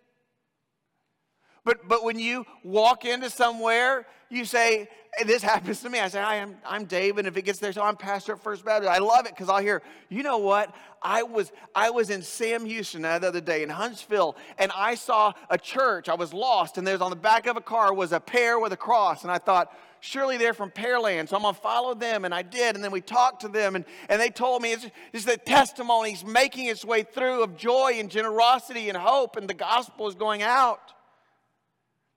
But, 1.65 1.89
but 1.89 2.03
when 2.03 2.19
you 2.19 2.45
walk 2.65 3.05
into 3.05 3.31
somewhere, 3.31 4.07
you 4.31 4.45
say, 4.45 4.89
hey, 5.17 5.25
this 5.25 5.43
happens 5.43 5.81
to 5.83 5.91
me. 5.91 6.01
I 6.01 6.09
say, 6.09 6.21
I'm, 6.21 6.57
I'm 6.67 6.87
Dave, 6.87 7.19
and 7.19 7.29
if 7.29 7.37
it 7.37 7.43
gets 7.43 7.59
there, 7.59 7.73
so 7.73 7.83
I'm 7.83 7.97
pastor 7.97 8.33
at 8.33 8.43
First 8.43 8.65
Baptist. 8.65 8.91
I 8.91 8.99
love 8.99 9.27
it 9.27 9.33
because 9.33 9.49
I'll 9.49 9.61
hear, 9.61 9.83
you 10.09 10.23
know 10.23 10.39
what? 10.39 10.75
I 11.03 11.23
was, 11.23 11.53
I 11.75 11.91
was 11.91 12.11
in 12.11 12.23
Sam 12.23 12.65
Houston 12.65 13.03
the 13.03 13.09
other 13.09 13.41
day 13.41 13.63
in 13.63 13.69
Huntsville, 13.69 14.37
and 14.59 14.73
I 14.75 14.95
saw 14.95 15.33
a 15.51 15.59
church. 15.59 16.09
I 16.09 16.15
was 16.15 16.33
lost, 16.33 16.79
and 16.79 16.87
there's 16.87 17.01
on 17.01 17.11
the 17.11 17.17
back 17.17 17.47
of 17.47 17.57
a 17.57 17.61
car 17.61 17.93
was 17.93 18.13
a 18.13 18.21
pair 18.21 18.59
with 18.59 18.73
a 18.73 18.77
cross. 18.77 19.23
And 19.23 19.31
I 19.31 19.39
thought, 19.39 19.77
surely 20.01 20.39
they're 20.39 20.55
from 20.55 20.71
Pearland, 20.71 21.29
so 21.29 21.37
I'm 21.37 21.43
to 21.43 21.61
follow 21.61 21.95
them. 21.95 22.25
And 22.25 22.35
I 22.35 22.43
did. 22.43 22.75
And 22.75 22.83
then 22.83 22.91
we 22.91 23.01
talked 23.01 23.43
to 23.43 23.49
them, 23.49 23.77
and, 23.77 23.85
and 24.09 24.21
they 24.21 24.31
told 24.31 24.63
me 24.63 24.73
it's, 24.73 24.87
it's 25.13 25.25
the 25.25 25.37
testimonies 25.37 26.25
making 26.25 26.67
its 26.67 26.85
way 26.85 27.03
through 27.03 27.43
of 27.43 27.57
joy 27.57 27.93
and 27.97 28.11
generosity 28.11 28.89
and 28.89 28.97
hope, 28.97 29.37
and 29.37 29.49
the 29.49 29.55
gospel 29.55 30.09
is 30.09 30.15
going 30.15 30.43
out. 30.43 30.93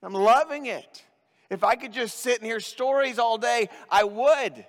I'm 0.06 0.14
loving 0.14 0.68
it. 0.68 1.04
If 1.50 1.64
I 1.64 1.76
could 1.76 1.92
just 1.92 2.20
sit 2.20 2.38
and 2.38 2.46
hear 2.46 2.60
stories 2.60 3.18
all 3.18 3.40
day, 3.40 3.70
I 3.90 4.04
would. 4.04 4.66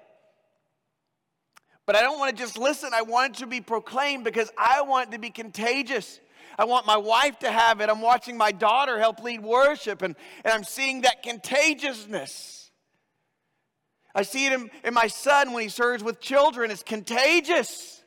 But 1.84 1.94
I 1.94 2.00
don't 2.00 2.18
want 2.18 2.34
to 2.34 2.42
just 2.42 2.56
listen. 2.56 2.92
I 2.94 3.02
want 3.02 3.36
it 3.36 3.38
to 3.40 3.46
be 3.46 3.60
proclaimed 3.60 4.24
because 4.24 4.50
I 4.56 4.80
want 4.80 5.10
it 5.10 5.12
to 5.12 5.18
be 5.18 5.28
contagious. 5.28 6.20
I 6.58 6.64
want 6.64 6.86
my 6.86 6.96
wife 6.96 7.38
to 7.40 7.52
have 7.52 7.82
it. 7.82 7.90
I'm 7.90 8.00
watching 8.00 8.38
my 8.38 8.50
daughter 8.50 8.98
help 8.98 9.22
lead 9.22 9.42
worship, 9.42 10.00
and, 10.00 10.16
and 10.42 10.54
I'm 10.54 10.64
seeing 10.64 11.02
that 11.02 11.22
contagiousness. 11.22 12.70
I 14.14 14.22
see 14.22 14.46
it 14.46 14.54
in, 14.54 14.70
in 14.84 14.94
my 14.94 15.08
son 15.08 15.52
when 15.52 15.62
he 15.62 15.68
serves 15.68 16.02
with 16.02 16.18
children. 16.18 16.70
It's 16.70 16.82
contagious. 16.82 18.02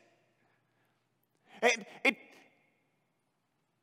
It, 1.61 1.85
it, 2.03 2.17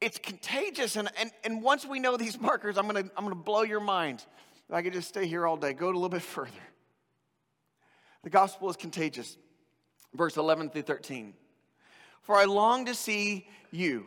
it's 0.00 0.18
contagious. 0.18 0.96
And, 0.96 1.10
and, 1.18 1.30
and 1.44 1.62
once 1.62 1.86
we 1.86 1.98
know 1.98 2.16
these 2.16 2.40
markers, 2.40 2.78
I'm 2.78 2.88
to 2.88 3.10
I'm 3.16 3.28
to 3.28 3.34
blow 3.34 3.62
your 3.62 3.80
mind. 3.80 4.24
I 4.70 4.82
could 4.82 4.92
just 4.92 5.08
stay 5.08 5.26
here 5.26 5.46
all 5.46 5.56
day, 5.56 5.72
go 5.72 5.86
a 5.86 5.88
little 5.88 6.08
bit 6.08 6.22
further. 6.22 6.50
The 8.24 8.30
gospel 8.30 8.68
is 8.68 8.76
contagious. 8.76 9.36
Verse 10.14 10.36
11 10.36 10.70
through 10.70 10.82
13. 10.82 11.34
For 12.22 12.34
I 12.34 12.44
long 12.44 12.86
to 12.86 12.94
see 12.94 13.46
you, 13.70 14.06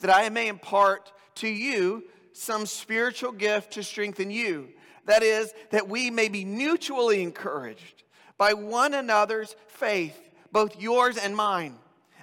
that 0.00 0.14
I 0.14 0.28
may 0.28 0.46
impart 0.46 1.12
to 1.36 1.48
you 1.48 2.04
some 2.32 2.66
spiritual 2.66 3.32
gift 3.32 3.72
to 3.72 3.82
strengthen 3.82 4.30
you. 4.30 4.68
That 5.06 5.22
is, 5.22 5.52
that 5.70 5.88
we 5.88 6.10
may 6.10 6.28
be 6.28 6.44
mutually 6.44 7.22
encouraged 7.22 8.04
by 8.38 8.52
one 8.52 8.94
another's 8.94 9.56
faith, 9.66 10.30
both 10.52 10.80
yours 10.80 11.16
and 11.16 11.34
mine. 11.34 11.76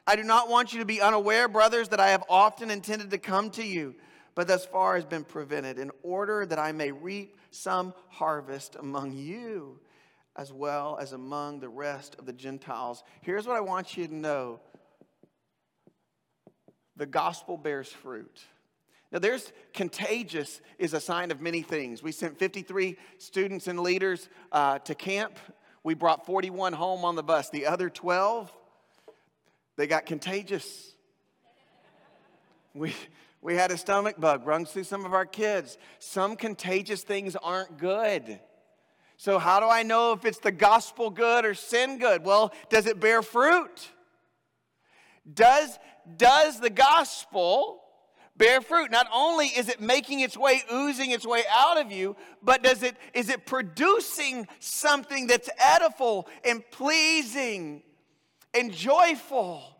I 0.05 0.15
do 0.15 0.23
not 0.23 0.49
want 0.49 0.73
you 0.73 0.79
to 0.79 0.85
be 0.85 1.01
unaware, 1.01 1.47
brothers, 1.47 1.89
that 1.89 1.99
I 1.99 2.09
have 2.09 2.23
often 2.29 2.69
intended 2.69 3.11
to 3.11 3.17
come 3.17 3.49
to 3.51 3.63
you, 3.63 3.95
but 4.35 4.47
thus 4.47 4.65
far 4.65 4.95
has 4.95 5.05
been 5.05 5.23
prevented, 5.23 5.79
in 5.79 5.91
order 6.01 6.45
that 6.45 6.59
I 6.59 6.73
may 6.73 6.91
reap 6.91 7.37
some 7.51 7.93
harvest 8.09 8.75
among 8.75 9.13
you 9.13 9.79
as 10.35 10.51
well 10.51 10.97
as 10.99 11.13
among 11.13 11.59
the 11.59 11.69
rest 11.69 12.15
of 12.19 12.25
the 12.25 12.33
Gentiles. 12.33 13.03
Here's 13.21 13.47
what 13.47 13.55
I 13.55 13.61
want 13.61 13.95
you 13.95 14.07
to 14.07 14.15
know 14.15 14.59
the 16.95 17.05
gospel 17.05 17.57
bears 17.57 17.89
fruit. 17.89 18.41
Now, 19.11 19.19
there's 19.19 19.53
contagious 19.73 20.59
is 20.79 20.93
a 20.93 20.99
sign 20.99 21.31
of 21.31 21.39
many 21.39 21.61
things. 21.61 22.01
We 22.01 22.11
sent 22.11 22.39
53 22.39 22.97
students 23.19 23.67
and 23.67 23.79
leaders 23.79 24.27
uh, 24.51 24.79
to 24.79 24.95
camp. 24.95 25.37
We 25.83 25.93
brought 25.93 26.25
41 26.25 26.73
home 26.73 27.05
on 27.05 27.15
the 27.15 27.23
bus. 27.23 27.49
The 27.49 27.67
other 27.67 27.89
12, 27.89 28.51
they 29.77 29.87
got 29.87 30.05
contagious. 30.05 30.95
We, 32.73 32.95
we 33.41 33.55
had 33.55 33.71
a 33.71 33.77
stomach 33.77 34.19
bug 34.19 34.47
runs 34.47 34.71
through 34.71 34.85
some 34.85 35.05
of 35.05 35.13
our 35.13 35.25
kids. 35.25 35.77
Some 35.99 36.35
contagious 36.35 37.03
things 37.03 37.35
aren't 37.35 37.77
good. 37.77 38.39
So, 39.17 39.37
how 39.37 39.59
do 39.59 39.67
I 39.67 39.83
know 39.83 40.13
if 40.13 40.25
it's 40.25 40.39
the 40.39 40.51
gospel 40.51 41.09
good 41.09 41.45
or 41.45 41.53
sin 41.53 41.99
good? 41.99 42.25
Well, 42.25 42.53
does 42.69 42.87
it 42.87 42.99
bear 42.99 43.21
fruit? 43.21 43.91
Does, 45.31 45.77
does 46.17 46.59
the 46.59 46.69
gospel 46.69 47.83
bear 48.35 48.61
fruit. 48.61 48.91
Not 48.91 49.07
only 49.13 49.47
is 49.47 49.69
it 49.69 49.79
making 49.81 50.21
its 50.21 50.37
way, 50.37 50.63
oozing 50.71 51.11
its 51.11 51.25
way 51.25 51.43
out 51.49 51.79
of 51.79 51.91
you, 51.91 52.15
but 52.41 52.63
does 52.63 52.83
it 52.83 52.95
is 53.13 53.29
it 53.29 53.45
producing 53.45 54.47
something 54.59 55.27
that's 55.27 55.49
edible 55.59 56.27
and 56.43 56.63
pleasing 56.71 57.83
and 58.53 58.71
joyful? 58.71 59.73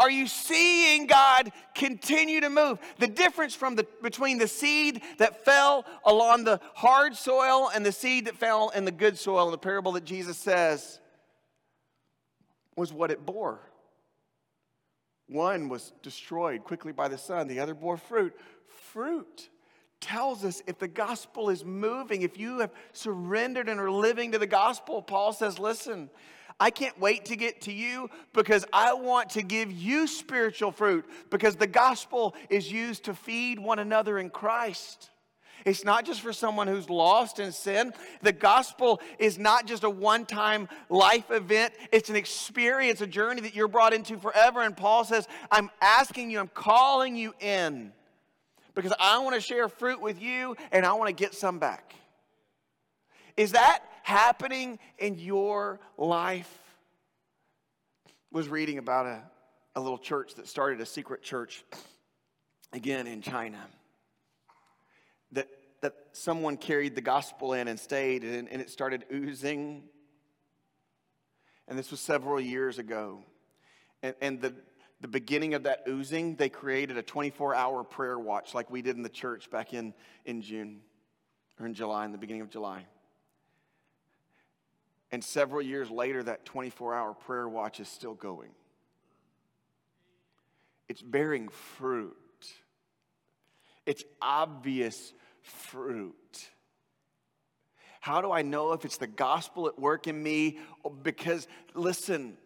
Are 0.00 0.10
you 0.10 0.26
seeing 0.26 1.06
God 1.06 1.52
continue 1.74 2.40
to 2.40 2.48
move? 2.48 2.78
The 2.98 3.06
difference 3.06 3.54
from 3.54 3.76
the, 3.76 3.86
between 4.02 4.38
the 4.38 4.48
seed 4.48 5.02
that 5.18 5.44
fell 5.44 5.84
along 6.06 6.44
the 6.44 6.58
hard 6.74 7.14
soil 7.14 7.70
and 7.74 7.84
the 7.84 7.92
seed 7.92 8.24
that 8.24 8.36
fell 8.36 8.70
in 8.70 8.86
the 8.86 8.92
good 8.92 9.18
soil 9.18 9.44
in 9.44 9.50
the 9.50 9.58
parable 9.58 9.92
that 9.92 10.04
Jesus 10.04 10.38
says 10.38 11.00
was 12.76 12.94
what 12.94 13.10
it 13.10 13.26
bore. 13.26 13.60
One 15.28 15.68
was 15.68 15.92
destroyed 16.02 16.64
quickly 16.64 16.92
by 16.92 17.08
the 17.08 17.18
sun, 17.18 17.46
the 17.46 17.60
other 17.60 17.74
bore 17.74 17.98
fruit. 17.98 18.34
Fruit 18.92 19.50
tells 20.00 20.46
us 20.46 20.62
if 20.66 20.78
the 20.78 20.88
gospel 20.88 21.50
is 21.50 21.62
moving, 21.62 22.22
if 22.22 22.38
you 22.38 22.60
have 22.60 22.72
surrendered 22.92 23.68
and 23.68 23.78
are 23.78 23.90
living 23.90 24.32
to 24.32 24.38
the 24.38 24.46
gospel, 24.46 25.02
Paul 25.02 25.34
says, 25.34 25.58
listen, 25.58 26.08
I 26.60 26.70
can't 26.70 26.98
wait 27.00 27.24
to 27.26 27.36
get 27.36 27.62
to 27.62 27.72
you 27.72 28.10
because 28.34 28.66
I 28.70 28.92
want 28.92 29.30
to 29.30 29.42
give 29.42 29.72
you 29.72 30.06
spiritual 30.06 30.70
fruit 30.70 31.06
because 31.30 31.56
the 31.56 31.66
gospel 31.66 32.34
is 32.50 32.70
used 32.70 33.04
to 33.04 33.14
feed 33.14 33.58
one 33.58 33.78
another 33.78 34.18
in 34.18 34.28
Christ. 34.28 35.08
It's 35.64 35.84
not 35.84 36.04
just 36.04 36.20
for 36.20 36.32
someone 36.32 36.66
who's 36.66 36.88
lost 36.88 37.38
in 37.38 37.52
sin. 37.52 37.92
The 38.22 38.32
gospel 38.32 39.00
is 39.18 39.38
not 39.38 39.66
just 39.66 39.84
a 39.84 39.90
one 39.90 40.26
time 40.26 40.68
life 40.90 41.30
event, 41.30 41.72
it's 41.92 42.10
an 42.10 42.16
experience, 42.16 43.00
a 43.00 43.06
journey 43.06 43.40
that 43.42 43.54
you're 43.54 43.68
brought 43.68 43.94
into 43.94 44.18
forever. 44.18 44.60
And 44.60 44.76
Paul 44.76 45.04
says, 45.04 45.26
I'm 45.50 45.70
asking 45.80 46.30
you, 46.30 46.40
I'm 46.40 46.48
calling 46.48 47.16
you 47.16 47.34
in 47.40 47.92
because 48.74 48.92
I 49.00 49.18
want 49.18 49.34
to 49.34 49.40
share 49.40 49.68
fruit 49.68 50.00
with 50.00 50.20
you 50.20 50.56
and 50.72 50.84
I 50.84 50.92
want 50.92 51.08
to 51.08 51.14
get 51.14 51.34
some 51.34 51.58
back. 51.58 51.94
Is 53.36 53.52
that 53.52 53.82
happening 54.10 54.78
in 54.98 55.18
your 55.18 55.80
life? 55.96 56.60
was 58.32 58.48
reading 58.48 58.78
about 58.78 59.06
a, 59.06 59.22
a 59.74 59.80
little 59.80 59.98
church 59.98 60.34
that 60.34 60.46
started 60.46 60.80
a 60.80 60.86
secret 60.86 61.22
church 61.22 61.64
again 62.72 63.06
in 63.06 63.22
China 63.22 63.58
that, 65.32 65.48
that 65.82 65.94
someone 66.12 66.56
carried 66.56 66.94
the 66.94 67.00
gospel 67.00 67.54
in 67.54 67.66
and 67.66 67.78
stayed, 67.78 68.22
and, 68.22 68.48
and 68.48 68.62
it 68.62 68.70
started 68.70 69.04
oozing. 69.12 69.82
And 71.66 71.78
this 71.78 71.90
was 71.90 72.00
several 72.00 72.40
years 72.40 72.78
ago. 72.78 73.24
And, 74.02 74.14
and 74.20 74.40
the, 74.40 74.54
the 75.00 75.08
beginning 75.08 75.54
of 75.54 75.64
that 75.64 75.84
oozing, 75.88 76.36
they 76.36 76.48
created 76.48 76.96
a 76.98 77.02
24 77.02 77.54
hour 77.54 77.82
prayer 77.82 78.18
watch 78.18 78.54
like 78.54 78.70
we 78.70 78.82
did 78.82 78.96
in 78.96 79.02
the 79.02 79.08
church 79.08 79.50
back 79.50 79.74
in, 79.74 79.92
in 80.24 80.40
June 80.40 80.80
or 81.58 81.66
in 81.66 81.74
July, 81.74 82.04
in 82.04 82.12
the 82.12 82.18
beginning 82.18 82.42
of 82.42 82.50
July. 82.50 82.86
And 85.12 85.22
several 85.24 85.62
years 85.62 85.90
later, 85.90 86.22
that 86.22 86.44
24 86.44 86.94
hour 86.94 87.14
prayer 87.14 87.48
watch 87.48 87.80
is 87.80 87.88
still 87.88 88.14
going. 88.14 88.50
It's 90.88 91.02
bearing 91.02 91.48
fruit. 91.48 92.16
It's 93.86 94.04
obvious 94.20 95.12
fruit. 95.42 96.14
How 98.00 98.20
do 98.20 98.32
I 98.32 98.42
know 98.42 98.72
if 98.72 98.84
it's 98.84 98.96
the 98.96 99.06
gospel 99.06 99.66
at 99.68 99.78
work 99.78 100.06
in 100.06 100.20
me? 100.22 100.58
Oh, 100.84 100.90
because, 100.90 101.46
listen, 101.74 102.36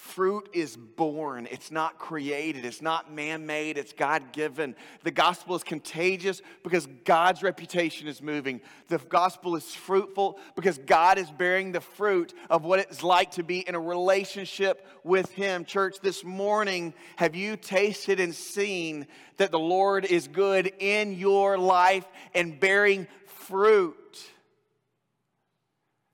Fruit 0.00 0.48
is 0.54 0.78
born. 0.78 1.46
It's 1.50 1.70
not 1.70 1.98
created. 1.98 2.64
It's 2.64 2.80
not 2.80 3.12
man 3.12 3.44
made. 3.44 3.76
It's 3.76 3.92
God 3.92 4.32
given. 4.32 4.74
The 5.02 5.10
gospel 5.10 5.54
is 5.54 5.62
contagious 5.62 6.40
because 6.64 6.88
God's 7.04 7.42
reputation 7.42 8.08
is 8.08 8.22
moving. 8.22 8.62
The 8.88 8.96
gospel 8.96 9.56
is 9.56 9.74
fruitful 9.74 10.38
because 10.56 10.78
God 10.78 11.18
is 11.18 11.30
bearing 11.30 11.72
the 11.72 11.82
fruit 11.82 12.32
of 12.48 12.64
what 12.64 12.78
it's 12.78 13.02
like 13.02 13.32
to 13.32 13.42
be 13.42 13.58
in 13.60 13.74
a 13.74 13.80
relationship 13.80 14.86
with 15.04 15.30
Him. 15.32 15.66
Church, 15.66 15.98
this 16.00 16.24
morning, 16.24 16.94
have 17.16 17.36
you 17.36 17.58
tasted 17.58 18.20
and 18.20 18.34
seen 18.34 19.06
that 19.36 19.50
the 19.50 19.58
Lord 19.58 20.06
is 20.06 20.28
good 20.28 20.72
in 20.78 21.12
your 21.12 21.58
life 21.58 22.06
and 22.34 22.58
bearing 22.58 23.06
fruit? 23.26 24.18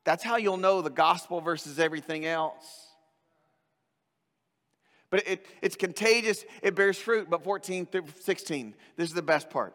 That's 0.03 0.25
how 0.25 0.39
you'll 0.39 0.57
know 0.57 0.83
the 0.83 0.91
gospel 0.91 1.41
versus 1.41 1.79
everything 1.79 2.27
else. 2.27 2.86
But 5.17 5.27
it, 5.27 5.47
it's 5.63 5.77
contagious, 5.77 6.45
it 6.63 6.75
bears 6.75 6.99
fruit. 6.99 7.31
But 7.31 7.43
14 7.43 7.87
through 7.87 8.05
16, 8.21 8.75
this 8.99 9.09
is 9.09 9.15
the 9.15 9.23
best 9.23 9.49
part. 9.49 9.75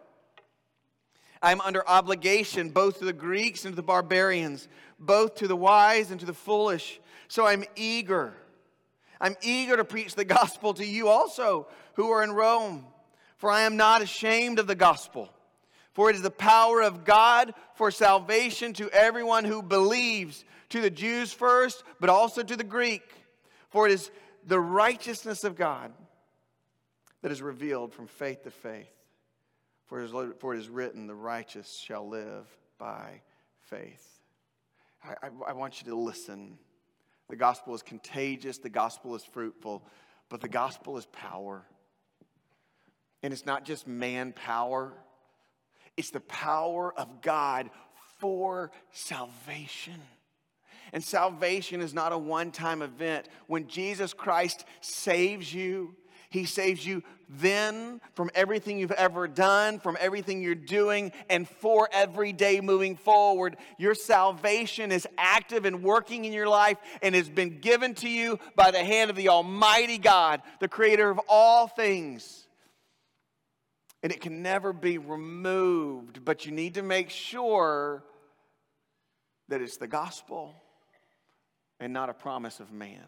I 1.41 1.51
am 1.51 1.61
under 1.61 1.87
obligation 1.89 2.69
both 2.69 2.99
to 2.99 3.05
the 3.05 3.13
Greeks 3.13 3.65
and 3.65 3.71
to 3.71 3.75
the 3.75 3.81
barbarians, 3.81 4.67
both 4.99 5.33
to 5.37 5.47
the 5.47 5.55
wise 5.55 6.11
and 6.11 6.19
to 6.19 6.27
the 6.27 6.33
foolish. 6.35 6.99
So 7.27 7.47
I'm 7.47 7.63
eager. 7.75 8.35
I'm 9.19 9.35
eager 9.41 9.77
to 9.77 9.83
preach 9.83 10.13
the 10.13 10.25
gospel 10.25 10.75
to 10.75 10.85
you 10.85 11.07
also 11.07 11.65
who 11.95 12.11
are 12.11 12.23
in 12.23 12.33
Rome. 12.33 12.85
For 13.37 13.49
I 13.49 13.61
am 13.61 13.77
not 13.77 14.03
ashamed 14.03 14.59
of 14.59 14.67
the 14.67 14.75
gospel. 14.75 15.27
For 15.93 16.11
it 16.11 16.15
is 16.15 16.21
the 16.21 16.29
power 16.29 16.83
of 16.83 17.03
God 17.03 17.55
for 17.73 17.89
salvation 17.89 18.73
to 18.73 18.91
everyone 18.91 19.45
who 19.45 19.63
believes, 19.63 20.45
to 20.69 20.81
the 20.81 20.91
Jews 20.91 21.33
first, 21.33 21.83
but 21.99 22.11
also 22.11 22.43
to 22.43 22.55
the 22.55 22.63
Greek. 22.63 23.01
For 23.71 23.87
it 23.87 23.93
is 23.93 24.11
the 24.45 24.59
righteousness 24.59 25.43
of 25.43 25.55
God 25.55 25.91
that 27.21 27.31
is 27.31 27.41
revealed 27.41 27.93
from 27.93 28.07
faith 28.07 28.43
to 28.43 28.51
faith. 28.51 28.91
For 29.85 30.01
it, 30.01 30.57
is, 30.57 30.69
written, 30.69 31.05
the 31.05 31.15
righteous 31.15 31.77
shall 31.77 32.07
live 32.07 32.47
by 32.77 33.21
faith. 33.59 34.21
I, 35.03 35.15
I, 35.21 35.29
I 35.49 35.53
want 35.53 35.81
you 35.81 35.91
to 35.91 35.95
listen. 35.95 36.57
The 37.29 37.35
gospel 37.35 37.75
is 37.75 37.81
contagious, 37.81 38.57
the 38.57 38.69
gospel 38.69 39.15
is 39.15 39.23
fruitful, 39.23 39.83
but 40.29 40.39
the 40.39 40.47
gospel 40.47 40.97
is 40.97 41.05
power. 41.07 41.65
And 43.21 43.33
it's 43.33 43.45
not 43.45 43.65
just 43.65 43.85
manpower, 43.85 44.93
it's 45.97 46.11
the 46.11 46.21
power 46.21 46.93
of 46.97 47.21
God 47.21 47.69
for 48.19 48.71
salvation. 48.91 50.01
And 50.93 51.03
salvation 51.03 51.81
is 51.81 51.93
not 51.93 52.11
a 52.11 52.17
one 52.17 52.51
time 52.51 52.81
event. 52.81 53.27
When 53.47 53.67
Jesus 53.67 54.13
Christ 54.13 54.65
saves 54.81 55.53
you, 55.53 55.95
he 56.29 56.45
saves 56.45 56.85
you 56.85 57.03
then 57.27 57.99
from 58.13 58.29
everything 58.33 58.79
you've 58.79 58.91
ever 58.91 59.27
done, 59.27 59.79
from 59.79 59.97
everything 59.99 60.41
you're 60.41 60.55
doing, 60.55 61.11
and 61.29 61.47
for 61.47 61.89
every 61.91 62.31
day 62.31 62.61
moving 62.61 62.95
forward. 62.95 63.57
Your 63.77 63.95
salvation 63.95 64.93
is 64.93 65.07
active 65.17 65.65
and 65.65 65.83
working 65.83 66.23
in 66.23 66.31
your 66.31 66.47
life 66.47 66.77
and 67.01 67.15
has 67.15 67.29
been 67.29 67.59
given 67.59 67.93
to 67.95 68.09
you 68.09 68.39
by 68.55 68.71
the 68.71 68.83
hand 68.83 69.09
of 69.09 69.17
the 69.17 69.27
Almighty 69.27 69.97
God, 69.97 70.41
the 70.59 70.69
creator 70.69 71.09
of 71.09 71.19
all 71.27 71.67
things. 71.67 72.47
And 74.01 74.11
it 74.11 74.21
can 74.21 74.41
never 74.41 74.71
be 74.71 74.97
removed, 74.97 76.23
but 76.23 76.45
you 76.45 76.53
need 76.53 76.75
to 76.75 76.81
make 76.81 77.09
sure 77.09 78.03
that 79.49 79.61
it's 79.61 79.77
the 79.77 79.87
gospel 79.87 80.60
and 81.81 81.91
not 81.91 82.09
a 82.09 82.13
promise 82.13 82.59
of 82.61 82.71
man. 82.71 83.05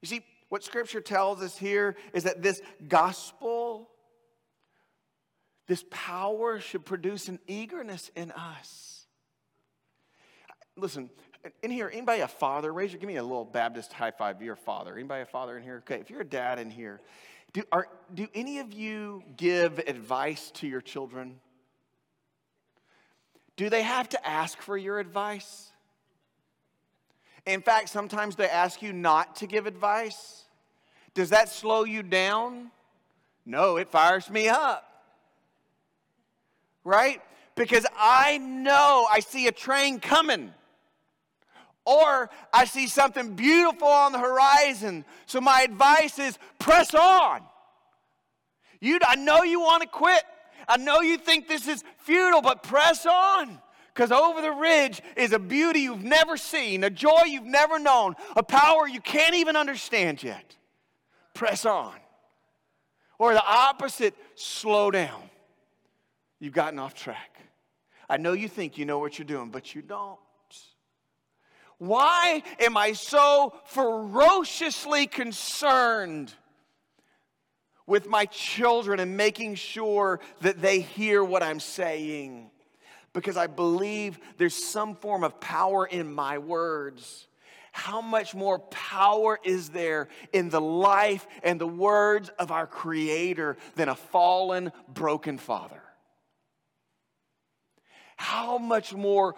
You 0.00 0.06
see, 0.06 0.20
what 0.48 0.62
Scripture 0.62 1.00
tells 1.00 1.40
us 1.42 1.56
here 1.56 1.96
is 2.12 2.24
that 2.24 2.42
this 2.42 2.60
gospel, 2.86 3.88
this 5.66 5.84
power 5.90 6.60
should 6.60 6.84
produce 6.84 7.28
an 7.28 7.40
eagerness 7.46 8.10
in 8.14 8.30
us. 8.32 9.06
Listen, 10.76 11.08
in 11.62 11.70
here, 11.70 11.90
anybody 11.92 12.20
a 12.20 12.28
father? 12.28 12.72
Raise 12.72 12.92
your, 12.92 13.00
give 13.00 13.08
me 13.08 13.16
a 13.16 13.22
little 13.22 13.44
Baptist 13.44 13.92
high 13.92 14.10
five. 14.10 14.42
You're 14.42 14.54
a 14.54 14.56
father. 14.56 14.94
Anybody 14.94 15.22
a 15.22 15.26
father 15.26 15.56
in 15.56 15.62
here? 15.62 15.78
Okay, 15.78 16.00
if 16.00 16.10
you're 16.10 16.20
a 16.20 16.24
dad 16.24 16.58
in 16.58 16.70
here, 16.70 17.00
do, 17.52 17.62
are, 17.72 17.88
do 18.14 18.28
any 18.34 18.58
of 18.58 18.72
you 18.72 19.22
give 19.36 19.78
advice 19.80 20.50
to 20.52 20.68
your 20.68 20.80
children? 20.80 21.40
Do 23.56 23.70
they 23.70 23.82
have 23.82 24.08
to 24.10 24.26
ask 24.26 24.60
for 24.60 24.76
your 24.76 24.98
advice? 24.98 25.71
In 27.46 27.60
fact, 27.60 27.88
sometimes 27.88 28.36
they 28.36 28.48
ask 28.48 28.82
you 28.82 28.92
not 28.92 29.36
to 29.36 29.46
give 29.46 29.66
advice. 29.66 30.44
Does 31.14 31.30
that 31.30 31.48
slow 31.48 31.84
you 31.84 32.02
down? 32.02 32.70
No, 33.44 33.76
it 33.76 33.88
fires 33.88 34.30
me 34.30 34.48
up. 34.48 34.88
Right? 36.84 37.20
Because 37.54 37.84
I 37.96 38.38
know 38.38 39.06
I 39.10 39.20
see 39.20 39.46
a 39.46 39.52
train 39.52 40.00
coming. 40.00 40.52
Or 41.84 42.30
I 42.52 42.64
see 42.64 42.86
something 42.86 43.34
beautiful 43.34 43.88
on 43.88 44.12
the 44.12 44.18
horizon. 44.18 45.04
So 45.26 45.40
my 45.40 45.62
advice 45.62 46.18
is 46.18 46.38
press 46.60 46.94
on. 46.94 47.42
You, 48.80 48.98
I 49.06 49.16
know 49.16 49.42
you 49.42 49.60
want 49.60 49.82
to 49.82 49.88
quit. 49.88 50.22
I 50.68 50.76
know 50.76 51.00
you 51.00 51.18
think 51.18 51.48
this 51.48 51.66
is 51.66 51.82
futile, 51.98 52.40
but 52.40 52.62
press 52.62 53.04
on. 53.04 53.58
Because 53.94 54.10
over 54.10 54.40
the 54.40 54.52
ridge 54.52 55.02
is 55.16 55.32
a 55.32 55.38
beauty 55.38 55.80
you've 55.80 56.02
never 56.02 56.36
seen, 56.36 56.82
a 56.82 56.90
joy 56.90 57.24
you've 57.26 57.44
never 57.44 57.78
known, 57.78 58.14
a 58.34 58.42
power 58.42 58.88
you 58.88 59.00
can't 59.00 59.34
even 59.34 59.54
understand 59.54 60.22
yet. 60.22 60.56
Press 61.34 61.66
on. 61.66 61.94
Or 63.18 63.34
the 63.34 63.44
opposite, 63.44 64.14
slow 64.34 64.90
down. 64.90 65.30
You've 66.40 66.54
gotten 66.54 66.78
off 66.78 66.94
track. 66.94 67.38
I 68.08 68.16
know 68.16 68.32
you 68.32 68.48
think 68.48 68.78
you 68.78 68.84
know 68.84 68.98
what 68.98 69.18
you're 69.18 69.26
doing, 69.26 69.50
but 69.50 69.74
you 69.74 69.82
don't. 69.82 70.18
Why 71.78 72.42
am 72.60 72.76
I 72.76 72.92
so 72.92 73.54
ferociously 73.64 75.06
concerned 75.06 76.32
with 77.86 78.06
my 78.06 78.26
children 78.26 79.00
and 79.00 79.16
making 79.16 79.56
sure 79.56 80.20
that 80.42 80.62
they 80.62 80.80
hear 80.80 81.24
what 81.24 81.42
I'm 81.42 81.60
saying? 81.60 82.50
Because 83.14 83.36
I 83.36 83.46
believe 83.46 84.18
there's 84.38 84.54
some 84.54 84.94
form 84.94 85.24
of 85.24 85.40
power 85.40 85.86
in 85.86 86.12
my 86.12 86.38
words 86.38 87.26
how 87.72 88.02
much 88.02 88.34
more 88.34 88.58
power 88.58 89.40
is 89.42 89.70
there 89.70 90.08
in 90.32 90.50
the 90.50 90.60
life 90.60 91.26
and 91.42 91.58
the 91.58 91.66
words 91.66 92.30
of 92.38 92.52
our 92.52 92.66
Creator 92.66 93.56
than 93.76 93.88
a 93.88 93.94
fallen, 93.94 94.72
broken 94.88 95.38
father? 95.38 95.82
How 98.16 98.58
much 98.58 98.94
more 98.94 99.34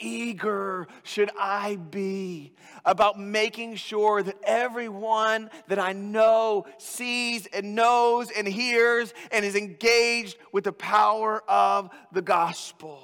eager 0.00 0.86
should 1.02 1.30
I 1.40 1.76
be 1.76 2.52
about 2.84 3.18
making 3.18 3.76
sure 3.76 4.22
that 4.22 4.36
everyone 4.44 5.50
that 5.68 5.78
I 5.78 5.94
know 5.94 6.66
sees 6.76 7.46
and 7.46 7.74
knows 7.74 8.30
and 8.30 8.46
hears 8.46 9.14
and 9.32 9.46
is 9.46 9.56
engaged 9.56 10.36
with 10.52 10.64
the 10.64 10.72
power 10.72 11.42
of 11.48 11.88
the 12.12 12.22
gospel? 12.22 13.02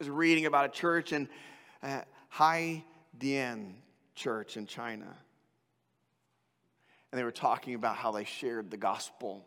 Was 0.00 0.08
reading 0.08 0.46
about 0.46 0.64
a 0.64 0.68
church 0.70 1.12
in 1.12 1.28
uh, 1.82 2.00
Hai 2.30 2.82
Dian 3.18 3.74
church 4.14 4.56
in 4.56 4.64
China. 4.64 5.14
And 7.12 7.18
they 7.18 7.22
were 7.22 7.30
talking 7.30 7.74
about 7.74 7.96
how 7.96 8.10
they 8.10 8.24
shared 8.24 8.70
the 8.70 8.78
gospel. 8.78 9.44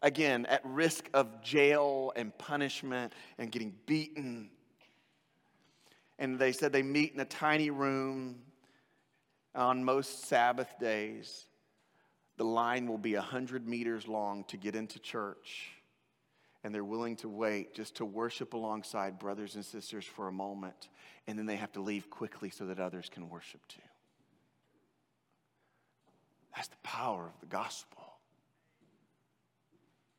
Again, 0.00 0.46
at 0.46 0.62
risk 0.64 1.10
of 1.12 1.42
jail 1.42 2.14
and 2.16 2.36
punishment 2.38 3.12
and 3.36 3.52
getting 3.52 3.74
beaten. 3.84 4.48
And 6.18 6.38
they 6.38 6.52
said 6.52 6.72
they 6.72 6.82
meet 6.82 7.12
in 7.12 7.20
a 7.20 7.26
tiny 7.26 7.68
room 7.68 8.36
on 9.54 9.84
most 9.84 10.24
Sabbath 10.24 10.78
days. 10.80 11.44
The 12.38 12.44
line 12.44 12.86
will 12.86 12.96
be 12.96 13.16
100 13.16 13.68
meters 13.68 14.08
long 14.08 14.44
to 14.44 14.56
get 14.56 14.76
into 14.76 14.98
church. 14.98 15.72
And 16.64 16.74
they're 16.74 16.82
willing 16.82 17.16
to 17.16 17.28
wait 17.28 17.74
just 17.74 17.96
to 17.96 18.04
worship 18.04 18.54
alongside 18.54 19.18
brothers 19.18 19.54
and 19.54 19.64
sisters 19.64 20.04
for 20.04 20.26
a 20.26 20.32
moment 20.32 20.88
and 21.26 21.38
then 21.38 21.46
they 21.46 21.56
have 21.56 21.72
to 21.72 21.80
leave 21.80 22.10
quickly 22.10 22.50
so 22.50 22.66
that 22.66 22.78
others 22.78 23.08
can 23.10 23.28
worship 23.28 23.66
too. 23.68 23.80
That's 26.54 26.68
the 26.68 26.76
power 26.82 27.26
of 27.26 27.40
the 27.40 27.46
gospel. 27.46 28.02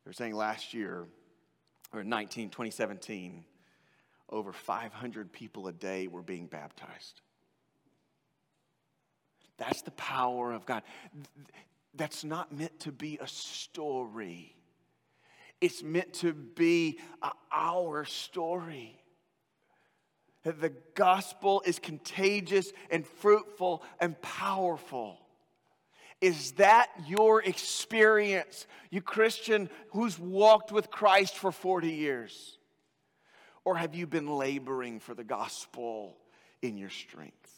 They 0.03 0.09
were 0.09 0.13
saying 0.13 0.35
last 0.35 0.73
year, 0.73 1.07
or 1.93 2.03
19, 2.03 2.49
2017, 2.49 3.45
over 4.29 4.51
500 4.51 5.31
people 5.31 5.67
a 5.67 5.71
day 5.71 6.07
were 6.07 6.23
being 6.23 6.47
baptized. 6.47 7.21
That's 9.57 9.81
the 9.83 9.91
power 9.91 10.51
of 10.51 10.65
God. 10.65 10.83
That's 11.93 12.23
not 12.23 12.51
meant 12.51 12.79
to 12.81 12.91
be 12.91 13.17
a 13.21 13.27
story. 13.27 14.55
It's 15.65 15.81
meant 15.81 16.13
to 16.15 16.31
be 16.31 16.99
our 17.51 18.05
story 18.05 19.01
that 20.43 20.61
the 20.61 20.71
gospel 20.93 21.63
is 21.65 21.79
contagious 21.79 22.71
and 22.91 23.03
fruitful 23.03 23.81
and 23.99 24.21
powerful. 24.21 25.17
Is 26.21 26.51
that 26.53 26.89
your 27.07 27.41
experience, 27.41 28.67
you 28.91 29.01
Christian 29.01 29.71
who's 29.89 30.19
walked 30.19 30.71
with 30.71 30.91
Christ 30.91 31.35
for 31.35 31.51
40 31.51 31.89
years? 31.89 32.59
Or 33.63 33.75
have 33.75 33.95
you 33.95 34.05
been 34.05 34.27
laboring 34.27 34.99
for 34.99 35.15
the 35.15 35.23
gospel 35.23 36.15
in 36.61 36.77
your 36.77 36.91
strength? 36.91 37.51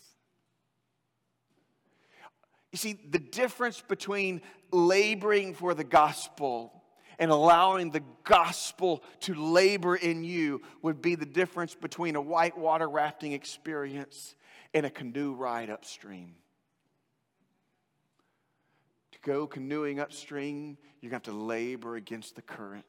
You 2.71 2.77
see, 2.77 2.97
the 3.09 3.19
difference 3.19 3.83
between 3.85 4.41
laboring 4.71 5.55
for 5.55 5.73
the 5.73 5.83
gospel 5.83 6.76
and 7.19 7.31
allowing 7.31 7.91
the 7.91 8.03
gospel 8.23 9.03
to 9.21 9.33
labor 9.33 9.95
in 9.95 10.23
you 10.23 10.61
would 10.81 11.01
be 11.01 11.15
the 11.15 11.25
difference 11.25 11.73
between 11.73 12.15
a 12.15 12.21
whitewater 12.21 12.87
rafting 12.87 13.31
experience 13.31 14.35
and 14.73 14.85
a 14.85 14.89
canoe 14.89 15.33
ride 15.33 15.69
upstream. 15.69 16.35
To 19.13 19.19
go 19.21 19.47
canoeing 19.47 19.99
upstream, 19.99 20.77
you're 21.01 21.09
going 21.09 21.21
to 21.21 21.31
have 21.31 21.37
to 21.37 21.43
labor 21.43 21.95
against 21.95 22.35
the 22.35 22.41
current. 22.41 22.85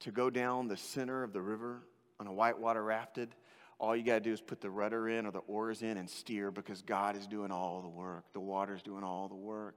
To 0.00 0.12
go 0.12 0.30
down 0.30 0.68
the 0.68 0.76
center 0.76 1.24
of 1.24 1.32
the 1.32 1.40
river 1.40 1.82
on 2.20 2.26
a 2.28 2.32
whitewater 2.32 2.82
rafted, 2.82 3.34
all 3.78 3.96
you 3.96 4.04
got 4.04 4.14
to 4.14 4.20
do 4.20 4.32
is 4.32 4.40
put 4.40 4.60
the 4.60 4.70
rudder 4.70 5.08
in 5.08 5.26
or 5.26 5.32
the 5.32 5.40
oars 5.40 5.82
in 5.82 5.96
and 5.96 6.08
steer 6.08 6.50
because 6.50 6.80
God 6.80 7.16
is 7.16 7.26
doing 7.26 7.50
all 7.50 7.82
the 7.82 7.88
work. 7.88 8.24
The 8.32 8.40
water's 8.40 8.82
doing 8.82 9.02
all 9.02 9.28
the 9.28 9.34
work. 9.34 9.76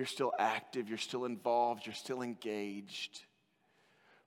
You're 0.00 0.06
still 0.06 0.32
active, 0.38 0.88
you're 0.88 0.96
still 0.96 1.26
involved, 1.26 1.84
you're 1.84 1.94
still 1.94 2.22
engaged. 2.22 3.20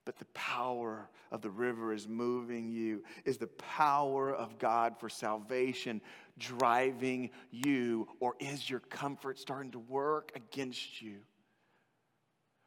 But 0.04 0.20
the 0.20 0.24
power 0.26 1.10
of 1.32 1.42
the 1.42 1.50
river 1.50 1.92
is 1.92 2.06
moving 2.06 2.68
you, 2.68 3.02
is 3.24 3.38
the 3.38 3.48
power 3.48 4.32
of 4.32 4.60
God 4.60 5.00
for 5.00 5.08
salvation 5.08 6.00
driving 6.38 7.30
you, 7.50 8.06
or 8.20 8.36
is 8.38 8.70
your 8.70 8.78
comfort 8.78 9.36
starting 9.36 9.72
to 9.72 9.80
work 9.80 10.30
against 10.36 11.02
you? 11.02 11.16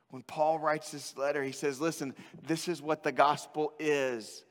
When 0.09 0.23
Paul 0.23 0.59
writes 0.59 0.91
this 0.91 1.15
letter, 1.15 1.41
he 1.41 1.53
says, 1.53 1.79
Listen, 1.79 2.13
this 2.45 2.67
is 2.67 2.81
what 2.81 3.03
the 3.03 3.13
gospel 3.13 3.71
is. 3.79 4.43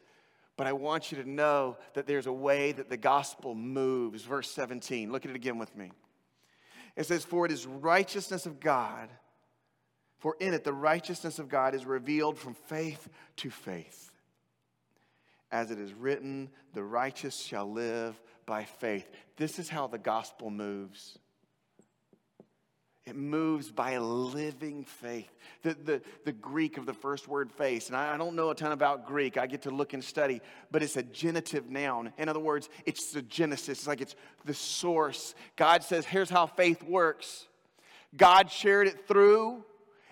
But 0.57 0.67
I 0.67 0.73
want 0.73 1.13
you 1.13 1.23
to 1.23 1.29
know 1.29 1.77
that 1.93 2.07
there's 2.07 2.27
a 2.27 2.33
way 2.33 2.73
that 2.73 2.89
the 2.89 2.97
gospel 2.97 3.55
moves. 3.55 4.23
Verse 4.23 4.51
17. 4.51 5.13
Look 5.13 5.27
at 5.27 5.31
it 5.31 5.37
again 5.37 5.59
with 5.59 5.77
me. 5.77 5.91
It 6.97 7.07
says, 7.07 7.25
For 7.25 7.47
it 7.47 7.53
is 7.53 7.67
righteousness 7.67 8.47
of 8.47 8.61
God, 8.61 9.09
for 10.19 10.37
in 10.41 10.55
it 10.55 10.65
the 10.65 10.73
righteousness 10.73 11.39
of 11.39 11.49
God 11.49 11.75
is 11.75 11.85
revealed 11.85 12.39
from 12.39 12.55
faith 12.55 13.09
to 13.37 13.51
faith. 13.51 14.11
As 15.53 15.71
it 15.71 15.79
is 15.79 15.93
written, 15.93 16.51
the 16.73 16.83
righteous 16.83 17.39
shall 17.39 17.71
live 17.71 18.21
by 18.47 18.65
faith. 18.65 19.09
This 19.37 19.59
is 19.59 19.69
how 19.69 19.87
the 19.87 19.99
gospel 19.99 20.51
moves. 20.51 21.19
It 23.07 23.15
moves 23.15 23.71
by 23.71 23.93
a 23.93 24.03
living 24.03 24.85
faith. 24.85 25.31
The, 25.63 25.75
the, 25.75 26.03
the 26.25 26.33
Greek 26.33 26.77
of 26.77 26.87
the 26.87 26.93
first 26.93 27.29
word 27.29 27.53
faith, 27.53 27.87
and 27.87 27.97
I, 27.97 28.15
I 28.15 28.17
don't 28.17 28.35
know 28.35 28.51
a 28.51 28.55
ton 28.55 28.73
about 28.73 29.07
Greek, 29.07 29.39
I 29.39 29.47
get 29.47 29.63
to 29.63 29.71
look 29.71 29.93
and 29.93 30.03
study, 30.03 30.41
but 30.73 30.83
it's 30.83 30.97
a 30.97 31.05
genitive 31.05 31.71
noun. 31.71 32.13
In 32.19 32.29
other 32.29 32.41
words, 32.41 32.69
it's 32.85 33.13
the 33.13 33.23
genesis, 33.23 33.79
it's 33.79 33.87
like 33.87 34.01
it's 34.01 34.17
the 34.45 34.55
source. 34.55 35.37
God 35.55 35.85
says, 35.85 36.05
here's 36.05 36.29
how 36.31 36.47
faith 36.47 36.83
works 36.83 37.47
God 38.17 38.51
shared 38.51 38.89
it 38.89 39.07
through, 39.07 39.65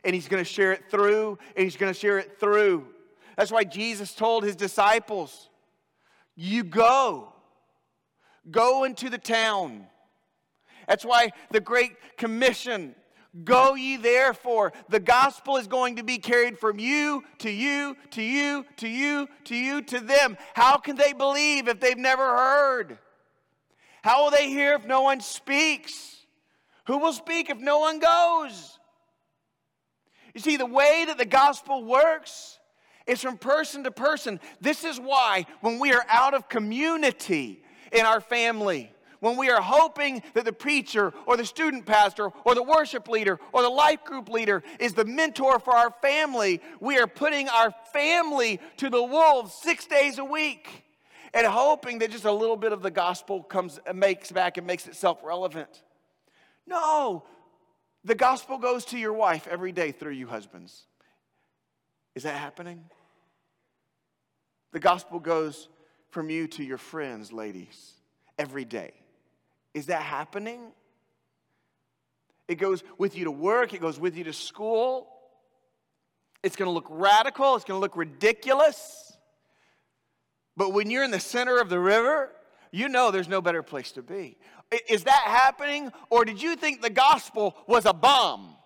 and 0.04 0.14
He's 0.14 0.28
gonna 0.28 0.44
share 0.44 0.72
it 0.72 0.88
through, 0.88 1.38
and 1.56 1.64
He's 1.64 1.76
gonna 1.76 1.94
share 1.94 2.18
it 2.18 2.38
through. 2.38 2.86
That's 3.36 3.50
why 3.50 3.64
Jesus 3.64 4.14
told 4.14 4.44
His 4.44 4.54
disciples, 4.54 5.48
You 6.36 6.62
go, 6.62 7.32
go 8.48 8.84
into 8.84 9.10
the 9.10 9.18
town 9.18 9.86
that's 10.86 11.04
why 11.04 11.30
the 11.50 11.60
Great 11.60 11.92
Commission 12.16 12.94
Go 13.42 13.74
ye 13.74 13.96
therefore. 13.96 14.72
The 14.88 15.00
gospel 15.00 15.56
is 15.56 15.66
going 15.66 15.96
to 15.96 16.04
be 16.04 16.18
carried 16.18 16.56
from 16.56 16.78
you 16.78 17.24
to 17.38 17.50
you 17.50 17.96
to 18.10 18.22
you 18.22 18.64
to 18.76 18.86
you 18.86 19.28
to 19.44 19.56
you 19.56 19.82
to 19.82 19.98
them. 19.98 20.36
How 20.54 20.76
can 20.76 20.94
they 20.94 21.12
believe 21.12 21.66
if 21.66 21.80
they've 21.80 21.98
never 21.98 22.22
heard? 22.22 22.98
How 24.04 24.22
will 24.22 24.30
they 24.30 24.48
hear 24.48 24.74
if 24.74 24.86
no 24.86 25.02
one 25.02 25.20
speaks? 25.20 26.14
Who 26.86 26.98
will 26.98 27.12
speak 27.12 27.50
if 27.50 27.58
no 27.58 27.80
one 27.80 27.98
goes? 27.98 28.78
You 30.32 30.40
see, 30.40 30.56
the 30.56 30.66
way 30.66 31.04
that 31.06 31.18
the 31.18 31.24
gospel 31.24 31.84
works 31.84 32.60
is 33.06 33.20
from 33.20 33.36
person 33.36 33.82
to 33.84 33.90
person. 33.90 34.38
This 34.60 34.84
is 34.84 35.00
why 35.00 35.46
when 35.60 35.80
we 35.80 35.92
are 35.92 36.04
out 36.08 36.34
of 36.34 36.48
community 36.48 37.62
in 37.90 38.06
our 38.06 38.20
family, 38.20 38.93
when 39.24 39.38
we 39.38 39.48
are 39.48 39.62
hoping 39.62 40.22
that 40.34 40.44
the 40.44 40.52
preacher 40.52 41.10
or 41.24 41.38
the 41.38 41.46
student 41.46 41.86
pastor 41.86 42.28
or 42.44 42.54
the 42.54 42.62
worship 42.62 43.08
leader 43.08 43.40
or 43.54 43.62
the 43.62 43.70
life 43.70 44.04
group 44.04 44.28
leader 44.28 44.62
is 44.78 44.92
the 44.92 45.06
mentor 45.06 45.58
for 45.58 45.74
our 45.74 45.90
family, 46.02 46.60
we 46.78 46.98
are 46.98 47.06
putting 47.06 47.48
our 47.48 47.72
family 47.90 48.60
to 48.76 48.90
the 48.90 49.02
wolves 49.02 49.54
six 49.54 49.86
days 49.86 50.18
a 50.18 50.24
week 50.24 50.84
and 51.32 51.46
hoping 51.46 52.00
that 52.00 52.10
just 52.10 52.26
a 52.26 52.32
little 52.32 52.58
bit 52.58 52.74
of 52.74 52.82
the 52.82 52.90
gospel 52.90 53.42
comes 53.42 53.80
and 53.86 53.98
makes 53.98 54.30
back 54.30 54.58
and 54.58 54.66
makes 54.66 54.86
itself 54.86 55.20
relevant. 55.24 55.82
No, 56.66 57.24
the 58.04 58.14
gospel 58.14 58.58
goes 58.58 58.84
to 58.86 58.98
your 58.98 59.14
wife 59.14 59.48
every 59.50 59.72
day 59.72 59.90
through 59.90 60.12
you, 60.12 60.26
husbands. 60.26 60.82
Is 62.14 62.24
that 62.24 62.36
happening? 62.36 62.84
The 64.72 64.80
gospel 64.80 65.18
goes 65.18 65.70
from 66.10 66.28
you 66.28 66.46
to 66.48 66.62
your 66.62 66.76
friends, 66.76 67.32
ladies, 67.32 67.94
every 68.38 68.66
day. 68.66 68.92
Is 69.74 69.86
that 69.86 70.02
happening? 70.02 70.60
It 72.46 72.56
goes 72.56 72.82
with 72.96 73.16
you 73.16 73.24
to 73.24 73.30
work, 73.30 73.74
it 73.74 73.80
goes 73.80 73.98
with 73.98 74.16
you 74.16 74.24
to 74.24 74.32
school. 74.32 75.08
It's 76.42 76.56
going 76.56 76.68
to 76.68 76.72
look 76.72 76.86
radical, 76.88 77.56
it's 77.56 77.64
going 77.64 77.78
to 77.78 77.82
look 77.82 77.96
ridiculous. 77.96 79.16
But 80.56 80.72
when 80.72 80.90
you're 80.90 81.02
in 81.02 81.10
the 81.10 81.20
center 81.20 81.58
of 81.58 81.68
the 81.68 81.80
river, 81.80 82.30
you 82.70 82.88
know 82.88 83.10
there's 83.10 83.28
no 83.28 83.40
better 83.40 83.62
place 83.62 83.92
to 83.92 84.02
be. 84.02 84.36
Is 84.88 85.04
that 85.04 85.22
happening? 85.26 85.90
Or 86.10 86.24
did 86.24 86.40
you 86.40 86.54
think 86.54 86.80
the 86.80 86.90
gospel 86.90 87.56
was 87.66 87.86
a 87.86 87.92
bomb 87.92 88.56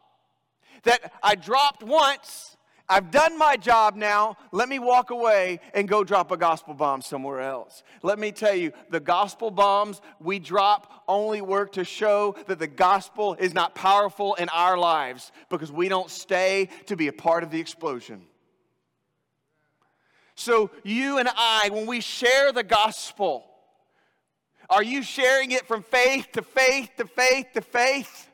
that 0.83 1.13
I 1.23 1.35
dropped 1.35 1.83
once? 1.83 2.57
I've 2.91 3.11
done 3.11 3.37
my 3.37 3.57
job 3.57 3.97
now. 3.97 4.39
Let 4.51 4.69
me 4.69 4.79
walk 4.79 5.11
away 5.11 5.61
and 5.75 5.87
go 5.87 6.05
drop 6.05 6.31
a 6.31 6.39
gospel 6.39 6.73
bomb 6.73 7.03
somewhere 7.03 7.41
else. 7.41 7.83
Let 8.03 8.19
me 8.19 8.33
tell 8.33 8.55
you, 8.55 8.73
the 8.89 9.01
gospel 9.01 9.51
bombs 9.51 10.01
we 10.21 10.39
drop 10.39 11.05
only 11.07 11.43
work 11.43 11.73
to 11.73 11.85
show 11.85 12.35
that 12.47 12.59
the 12.59 12.67
gospel 12.67 13.35
is 13.35 13.53
not 13.53 13.75
powerful 13.75 14.35
in 14.37 14.49
our 14.49 14.79
lives 14.79 15.33
because 15.51 15.71
we 15.71 15.89
don't 15.89 16.11
stay 16.11 16.71
to 16.87 16.97
be 16.97 17.09
a 17.09 17.13
part 17.13 17.43
of 17.43 17.51
the 17.51 17.61
explosion. 17.61 18.23
So, 20.35 20.71
you 20.83 21.19
and 21.19 21.29
I, 21.37 21.69
when 21.73 21.87
we 21.87 22.01
share 22.01 22.53
the 22.53 22.63
gospel, 22.63 23.45
are 24.71 24.83
you 24.83 25.03
sharing 25.03 25.51
it 25.51 25.67
from 25.67 25.83
faith 25.83 26.29
to 26.33 26.43
faith 26.43 26.91
to 26.97 27.07
faith 27.07 27.47
to 27.55 27.61
faith? 27.61 28.31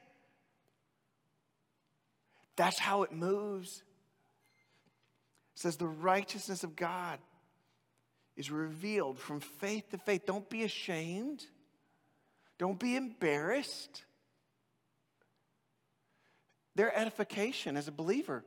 That's 2.56 2.78
how 2.78 3.02
it 3.02 3.10
moves. 3.12 3.82
Says 5.64 5.78
the 5.78 5.86
righteousness 5.86 6.62
of 6.62 6.76
God 6.76 7.18
is 8.36 8.50
revealed 8.50 9.18
from 9.18 9.40
faith 9.40 9.88
to 9.92 9.96
faith. 9.96 10.26
Don't 10.26 10.50
be 10.50 10.62
ashamed. 10.62 11.42
Don't 12.58 12.78
be 12.78 12.96
embarrassed. 12.96 14.04
Their 16.74 16.94
edification 16.94 17.78
as 17.78 17.88
a 17.88 17.92
believer. 17.92 18.44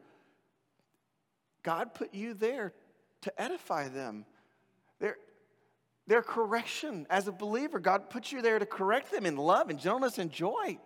God 1.64 1.96
put 1.96 2.14
you 2.14 2.36
there 2.36 2.72
to 3.22 3.42
edify 3.42 3.88
them. 3.88 4.24
Their, 5.00 5.18
their 6.06 6.22
correction 6.22 7.08
as 7.10 7.28
a 7.28 7.32
believer. 7.32 7.80
God 7.80 8.12
put 8.12 8.32
you 8.32 8.44
there 8.44 8.60
to 8.60 8.66
correct 8.68 9.10
them 9.12 9.26
in 9.26 9.38
love 9.38 9.72
and 9.72 9.80
gentleness 9.80 10.20
and 10.20 10.32
joy. 10.32 10.78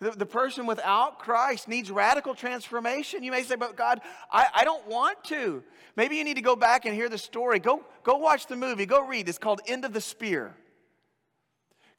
The, 0.00 0.12
the 0.12 0.26
person 0.26 0.66
without 0.66 1.18
Christ 1.18 1.66
needs 1.66 1.90
radical 1.90 2.34
transformation. 2.34 3.24
You 3.24 3.32
may 3.32 3.42
say, 3.42 3.56
but 3.56 3.76
God, 3.76 4.00
I, 4.30 4.46
I 4.54 4.64
don't 4.64 4.86
want 4.86 5.24
to. 5.24 5.62
Maybe 5.96 6.16
you 6.16 6.24
need 6.24 6.36
to 6.36 6.42
go 6.42 6.54
back 6.54 6.86
and 6.86 6.94
hear 6.94 7.08
the 7.08 7.18
story. 7.18 7.58
Go, 7.58 7.84
go 8.04 8.16
watch 8.16 8.46
the 8.46 8.54
movie. 8.54 8.86
Go 8.86 9.04
read. 9.04 9.28
It's 9.28 9.38
called 9.38 9.60
End 9.66 9.84
of 9.84 9.92
the 9.92 10.00
Spear. 10.00 10.54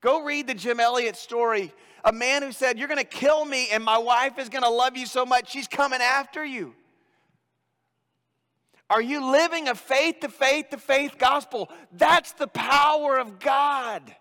Go 0.01 0.23
read 0.23 0.47
the 0.47 0.53
Jim 0.53 0.79
Elliot 0.79 1.17
story. 1.17 1.73
A 2.05 2.13
man 2.13 2.41
who 2.41 2.53
said, 2.53 2.79
You're 2.79 2.87
going 2.87 2.99
to 2.99 3.03
kill 3.03 3.43
me, 3.43 3.67
and 3.71 3.83
my 3.83 3.97
wife 3.97 4.39
is 4.39 4.47
going 4.47 4.63
to 4.63 4.69
love 4.69 4.95
you 4.95 5.05
so 5.05 5.25
much, 5.25 5.51
she's 5.51 5.67
coming 5.67 5.99
after 6.01 6.45
you. 6.45 6.73
Are 8.89 9.01
you 9.01 9.29
living 9.31 9.67
a 9.67 9.75
faith 9.75 10.21
to 10.21 10.29
faith 10.29 10.69
to 10.71 10.77
faith 10.77 11.17
gospel? 11.17 11.69
That's 11.91 12.31
the 12.31 12.47
power 12.47 13.19
of 13.19 13.39
God. 13.39 14.15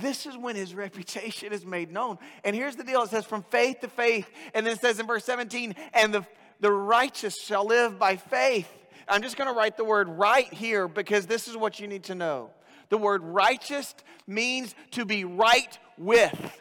This 0.00 0.26
is 0.26 0.36
when 0.36 0.56
his 0.56 0.74
reputation 0.74 1.52
is 1.52 1.64
made 1.64 1.92
known. 1.92 2.18
And 2.44 2.54
here's 2.54 2.76
the 2.76 2.84
deal 2.84 3.02
it 3.02 3.10
says, 3.10 3.24
from 3.24 3.42
faith 3.44 3.80
to 3.80 3.88
faith. 3.88 4.28
And 4.54 4.66
then 4.66 4.74
it 4.74 4.80
says 4.80 4.98
in 4.98 5.06
verse 5.06 5.24
17, 5.24 5.74
and 5.92 6.14
the, 6.14 6.26
the 6.60 6.72
righteous 6.72 7.40
shall 7.40 7.66
live 7.66 7.98
by 7.98 8.16
faith. 8.16 8.68
I'm 9.08 9.22
just 9.22 9.36
going 9.36 9.48
to 9.48 9.54
write 9.54 9.76
the 9.76 9.84
word 9.84 10.08
right 10.08 10.52
here 10.52 10.88
because 10.88 11.26
this 11.26 11.48
is 11.48 11.56
what 11.56 11.78
you 11.78 11.86
need 11.86 12.04
to 12.04 12.14
know. 12.14 12.50
The 12.88 12.98
word 12.98 13.22
righteous 13.22 13.94
means 14.26 14.74
to 14.92 15.04
be 15.04 15.24
right 15.24 15.78
with. 15.98 16.60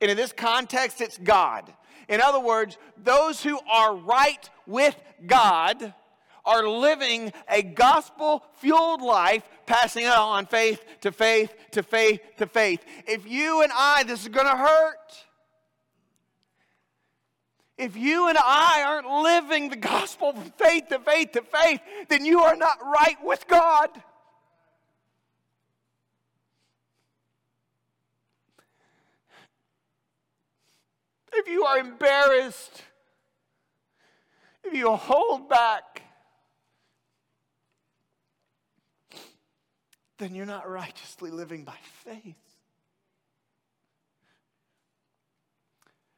And 0.00 0.10
in 0.10 0.16
this 0.16 0.32
context, 0.32 1.00
it's 1.00 1.18
God. 1.18 1.72
In 2.08 2.20
other 2.20 2.40
words, 2.40 2.76
those 3.02 3.42
who 3.42 3.58
are 3.70 3.94
right 3.94 4.48
with 4.66 4.96
God 5.26 5.94
are 6.46 6.66
living 6.66 7.32
a 7.48 7.62
gospel 7.62 8.44
fueled 8.58 9.02
life, 9.02 9.42
passing 9.66 10.04
it 10.04 10.12
on 10.12 10.46
faith 10.46 10.82
to 11.02 11.12
faith 11.12 11.54
to 11.72 11.82
faith 11.82 12.20
to 12.38 12.46
faith. 12.46 12.80
If 13.06 13.28
you 13.28 13.62
and 13.62 13.72
I, 13.74 14.04
this 14.04 14.22
is 14.22 14.28
going 14.28 14.46
to 14.46 14.56
hurt. 14.56 15.24
If 17.76 17.94
you 17.96 18.28
and 18.28 18.38
I 18.38 18.84
aren't 18.86 19.10
living 19.10 19.68
the 19.68 19.76
gospel 19.76 20.32
from 20.32 20.50
faith 20.52 20.84
to 20.88 20.98
faith 20.98 21.32
to 21.32 21.42
faith, 21.42 21.80
then 22.08 22.24
you 22.24 22.40
are 22.40 22.56
not 22.56 22.78
right 22.82 23.22
with 23.22 23.46
God. 23.46 23.90
if 31.36 31.48
you 31.48 31.64
are 31.64 31.78
embarrassed, 31.78 32.82
if 34.64 34.74
you 34.74 34.90
hold 34.94 35.48
back, 35.48 36.02
then 40.18 40.34
you're 40.34 40.46
not 40.46 40.68
righteously 40.68 41.30
living 41.30 41.64
by 41.64 41.76
faith. 42.04 42.36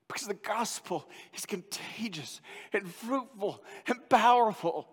Because 0.07 0.27
the 0.27 0.35
gospel 0.35 1.09
is 1.35 1.45
contagious 1.45 2.41
and 2.73 2.93
fruitful 2.93 3.63
and 3.87 4.09
powerful. 4.09 4.89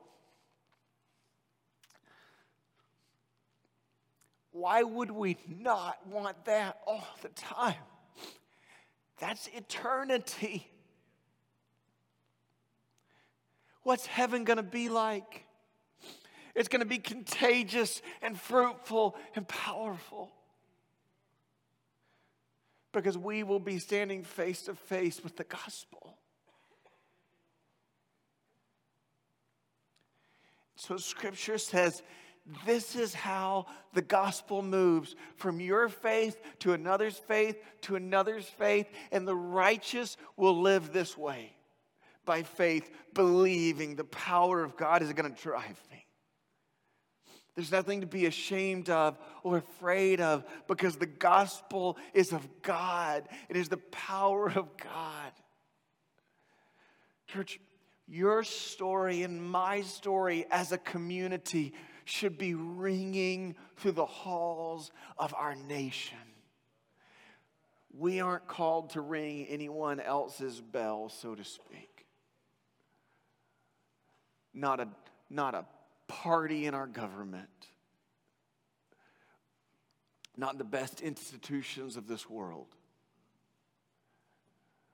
Why 4.52 4.84
would 4.84 5.12
we 5.12 5.38
not 5.48 6.06
want 6.08 6.46
that 6.46 6.80
all 6.86 7.08
the 7.22 7.30
time? 7.30 7.76
That's 9.20 9.48
eternity. 9.48 10.70
What's 13.84 14.06
heaven 14.06 14.44
going 14.44 14.58
to 14.58 14.64
be 14.64 14.90
like? 14.90 15.45
It's 16.56 16.70
going 16.70 16.80
to 16.80 16.86
be 16.86 17.00
contagious 17.00 18.02
and 18.22 18.40
fruitful 18.40 19.16
and 19.36 19.48
powerful. 19.48 20.32
Because 22.94 23.18
we 23.18 23.44
will 23.44 23.60
be 23.60 23.78
standing 23.78 24.24
face 24.24 24.64
to 24.64 24.74
face 24.74 25.22
with 25.22 25.36
the 25.36 25.44
gospel. 25.44 26.18
So, 30.78 30.98
scripture 30.98 31.58
says 31.58 32.02
this 32.66 32.96
is 32.96 33.14
how 33.14 33.66
the 33.94 34.04
gospel 34.04 34.62
moves 34.62 35.16
from 35.36 35.60
your 35.60 35.90
faith 35.90 36.40
to 36.60 36.74
another's 36.74 37.18
faith 37.18 37.58
to 37.82 37.96
another's 37.96 38.46
faith, 38.46 38.88
and 39.12 39.28
the 39.28 39.36
righteous 39.36 40.18
will 40.38 40.62
live 40.62 40.94
this 40.94 41.18
way 41.18 41.52
by 42.24 42.44
faith, 42.44 42.90
believing 43.14 43.96
the 43.96 44.04
power 44.04 44.64
of 44.64 44.76
God 44.76 45.02
is 45.02 45.14
going 45.14 45.32
to 45.32 45.42
drive 45.42 45.80
me. 45.92 46.05
There's 47.56 47.72
nothing 47.72 48.02
to 48.02 48.08
be 48.08 48.26
ashamed 48.26 48.90
of 48.90 49.18
or 49.42 49.58
afraid 49.58 50.20
of 50.20 50.44
because 50.68 50.98
the 50.98 51.06
gospel 51.06 51.98
is 52.14 52.34
of 52.34 52.48
God. 52.62 53.24
It 53.48 53.56
is 53.56 53.70
the 53.70 53.78
power 53.78 54.50
of 54.50 54.76
God. 54.76 55.32
Church, 57.28 57.60
your 58.08 58.44
story 58.44 59.24
and 59.24 59.42
my 59.42 59.82
story 59.82 60.46
as 60.52 60.74
a 60.74 60.78
community 60.78 61.74
should 62.04 62.38
be 62.38 62.54
ringing 62.54 63.56
through 63.78 63.94
the 63.94 64.06
halls 64.06 64.92
of 65.18 65.34
our 65.34 65.56
nation. 65.56 66.18
We 67.98 68.20
aren't 68.20 68.48
called 68.48 68.92
to 68.92 69.02
ring 69.02 69.48
anyone 69.50 70.02
else's 70.02 70.60
bell, 70.60 71.08
so 71.08 71.34
to 71.34 71.44
speak. 71.46 72.06
Not 74.54 74.82
a, 74.82 74.90
not 75.30 75.56
a 75.56 75.66
party 76.08 76.66
in 76.66 76.74
our 76.74 76.88
government, 76.88 77.50
not 80.38 80.58
the 80.58 80.64
best 80.64 81.02
institutions 81.02 81.98
of 81.98 82.08
this 82.08 82.30
world. 82.30 82.68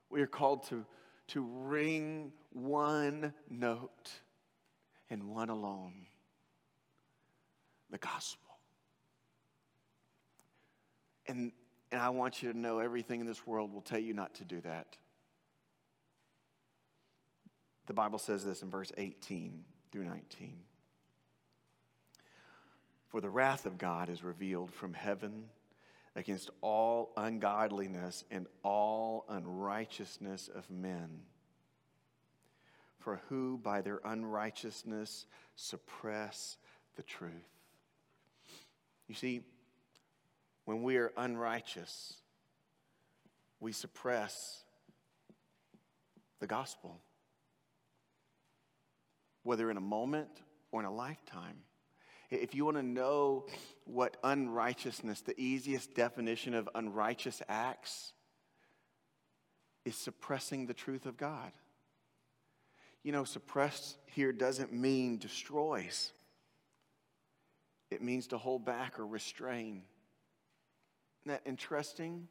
We 0.10 0.22
are 0.22 0.28
called 0.28 0.68
to, 0.68 0.86
to 1.30 1.42
ring 1.42 2.34
one 2.52 3.34
note 3.50 4.12
and 5.10 5.30
one 5.30 5.50
alone 5.50 5.94
the 7.92 7.98
gospel. 7.98 8.48
And, 11.28 11.52
and 11.92 12.02
I 12.02 12.10
want 12.10 12.42
you 12.42 12.52
to 12.52 12.58
know 12.58 12.80
everything 12.80 13.20
in 13.20 13.28
this 13.28 13.46
world 13.46 13.74
will 13.74 13.82
tell 13.82 14.00
you 14.00 14.14
not 14.14 14.34
to 14.36 14.46
do 14.46 14.62
that. 14.62 14.98
The 17.88 17.94
Bible 17.94 18.20
says 18.20 18.46
this 18.46 18.62
in 18.62 18.70
verse 18.70 18.92
18 18.98 19.64
through 19.92 20.06
19. 20.06 20.58
For 23.12 23.20
the 23.20 23.30
wrath 23.30 23.66
of 23.66 23.78
God 23.78 24.08
is 24.08 24.24
revealed 24.24 24.72
from 24.72 24.94
heaven 24.94 25.50
against 26.16 26.50
all 26.62 27.12
ungodliness 27.18 28.24
and 28.32 28.48
all 28.64 29.26
unrighteousness 29.28 30.50
of 30.56 30.70
men, 30.72 31.20
for 33.00 33.20
who 33.28 33.58
by 33.58 33.82
their 33.82 34.00
unrighteousness 34.06 35.26
suppress 35.58 36.56
the 36.96 37.04
truth. 37.04 37.34
You 39.10 39.16
see, 39.16 39.42
when 40.64 40.82
we 40.82 40.96
are 40.96 41.12
unrighteous, 41.18 42.14
we 43.60 43.74
suppress 43.74 44.64
the 46.40 46.48
gospel, 46.48 47.02
whether 49.44 49.70
in 49.70 49.76
a 49.76 49.82
moment 49.82 50.30
or 50.72 50.80
in 50.80 50.86
a 50.86 50.94
lifetime. 50.94 51.58
If 52.32 52.56
you 52.56 52.64
want 52.64 52.78
to 52.78 52.84
know 52.84 53.46
what 53.84 54.16
unrighteousness, 54.24 55.22
the 55.22 55.40
easiest 55.40 55.94
definition 55.94 56.54
of 56.54 56.70
unrighteous 56.74 57.42
acts, 57.50 58.14
is 59.84 59.96
suppressing 59.96 60.66
the 60.66 60.74
truth 60.74 61.06
of 61.06 61.18
God. 61.18 61.52
You 63.04 63.12
know, 63.12 63.26
suppress 63.26 63.98
here 64.06 64.32
doesn't 64.32 64.72
mean 64.72 65.18
destroys, 65.18 66.12
it 67.90 68.02
means 68.02 68.28
to 68.28 68.38
hold 68.38 68.64
back 68.64 68.98
or 69.00 69.06
restrain. 69.06 69.84
Isn't 71.26 71.34
that 71.34 71.42
interesting? 71.46 72.30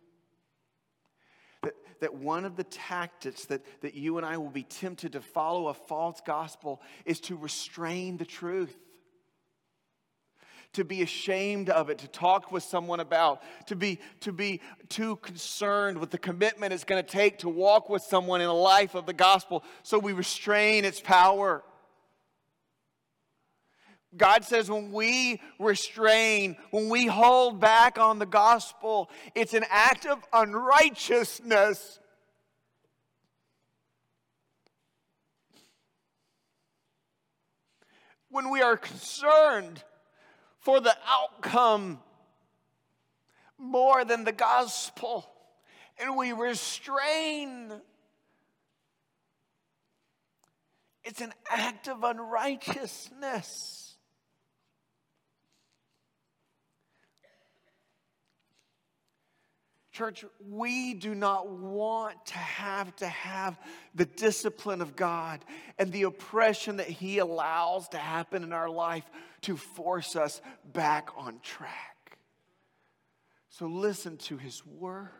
That, 1.62 1.74
that 2.00 2.14
one 2.14 2.46
of 2.46 2.56
the 2.56 2.64
tactics 2.64 3.44
that, 3.46 3.62
that 3.82 3.92
you 3.94 4.16
and 4.16 4.24
I 4.24 4.38
will 4.38 4.48
be 4.48 4.62
tempted 4.62 5.12
to 5.12 5.20
follow 5.20 5.68
a 5.68 5.74
false 5.74 6.22
gospel 6.24 6.80
is 7.04 7.20
to 7.22 7.36
restrain 7.36 8.16
the 8.16 8.24
truth 8.24 8.74
to 10.72 10.84
be 10.84 11.02
ashamed 11.02 11.68
of 11.68 11.90
it, 11.90 11.98
to 11.98 12.08
talk 12.08 12.52
with 12.52 12.62
someone 12.62 13.00
about, 13.00 13.42
to 13.66 13.74
be, 13.74 13.98
to 14.20 14.32
be 14.32 14.60
too 14.88 15.16
concerned 15.16 15.98
with 15.98 16.10
the 16.10 16.18
commitment 16.18 16.72
it's 16.72 16.84
going 16.84 17.02
to 17.02 17.08
take 17.08 17.38
to 17.38 17.48
walk 17.48 17.88
with 17.88 18.02
someone 18.02 18.40
in 18.40 18.46
a 18.46 18.54
life 18.54 18.94
of 18.94 19.06
the 19.06 19.12
gospel. 19.12 19.64
So 19.82 19.98
we 19.98 20.12
restrain 20.12 20.84
its 20.84 21.00
power. 21.00 21.64
God 24.16 24.44
says 24.44 24.70
when 24.70 24.92
we 24.92 25.40
restrain, 25.58 26.56
when 26.70 26.88
we 26.88 27.06
hold 27.06 27.60
back 27.60 27.98
on 27.98 28.18
the 28.18 28.26
gospel, 28.26 29.10
it's 29.34 29.54
an 29.54 29.64
act 29.70 30.06
of 30.06 30.18
unrighteousness. 30.32 31.98
When 38.30 38.50
we 38.50 38.62
are 38.62 38.76
concerned 38.76 39.82
for 40.60 40.80
the 40.80 40.94
outcome 41.06 42.00
more 43.58 44.04
than 44.04 44.24
the 44.24 44.32
gospel. 44.32 45.26
And 45.98 46.16
we 46.16 46.32
restrain. 46.32 47.72
It's 51.04 51.20
an 51.20 51.32
act 51.50 51.88
of 51.88 52.04
unrighteousness. 52.04 53.79
Church, 60.00 60.24
we 60.48 60.94
do 60.94 61.14
not 61.14 61.50
want 61.50 62.24
to 62.24 62.38
have 62.38 62.96
to 62.96 63.06
have 63.06 63.60
the 63.94 64.06
discipline 64.06 64.80
of 64.80 64.96
God 64.96 65.44
and 65.78 65.92
the 65.92 66.04
oppression 66.04 66.78
that 66.78 66.86
He 66.86 67.18
allows 67.18 67.86
to 67.90 67.98
happen 67.98 68.42
in 68.42 68.54
our 68.54 68.70
life 68.70 69.04
to 69.42 69.58
force 69.58 70.16
us 70.16 70.40
back 70.72 71.10
on 71.18 71.38
track. 71.42 72.16
So 73.50 73.66
listen 73.66 74.16
to 74.16 74.38
His 74.38 74.64
word. 74.64 75.10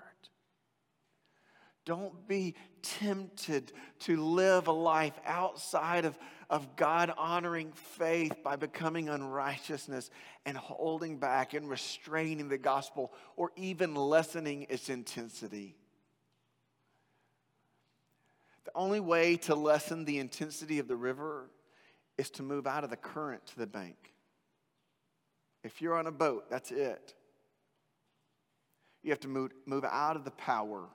Don't 1.85 2.27
be 2.27 2.55
tempted 2.81 3.73
to 3.99 4.17
live 4.17 4.67
a 4.67 4.73
life 4.73 5.21
outside 5.27 6.07
of, 6.07 6.19
of 6.51 6.75
God 6.75 7.15
honoring 7.17 7.73
faith 7.73 8.43
by 8.43 8.57
becoming 8.57 9.09
unrighteousness 9.09 10.11
and 10.45 10.57
holding 10.57 11.19
back 11.19 11.55
and 11.55 11.71
restraining 11.71 12.49
the 12.49 12.59
gospel 12.59 13.13
or 13.37 13.53
even 13.57 13.95
lessening 13.95 14.67
its 14.69 14.91
intensity. 14.91 15.77
The 18.65 18.73
only 18.75 19.01
way 19.01 19.37
to 19.39 19.55
lessen 19.55 20.05
the 20.05 20.19
intensity 20.19 20.81
of 20.81 20.89
the 20.89 20.97
river 20.97 21.49
is 22.19 22.31
to 22.31 22.43
move 22.43 22.67
out 22.67 22.85
of 22.85 22.91
the 22.91 22.97
current 22.97 23.47
to 23.47 23.59
the 23.59 23.67
bank. 23.67 23.97
If 25.63 25.81
you're 25.81 25.97
on 25.97 26.09
a 26.09 26.13
boat, 26.13 26.51
that's 26.51 26.73
it. 26.73 27.15
You 29.03 29.11
have 29.11 29.21
to 29.21 29.29
move, 29.29 29.53
move 29.67 29.85
out 29.85 30.17
of 30.17 30.25
the 30.25 30.31
power, 30.33 30.89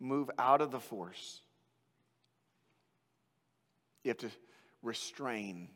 move 0.00 0.30
out 0.38 0.60
of 0.60 0.70
the 0.70 0.80
force. 0.80 1.40
You 4.04 4.10
have 4.10 4.18
to 4.18 4.30
restrain. 4.82 5.68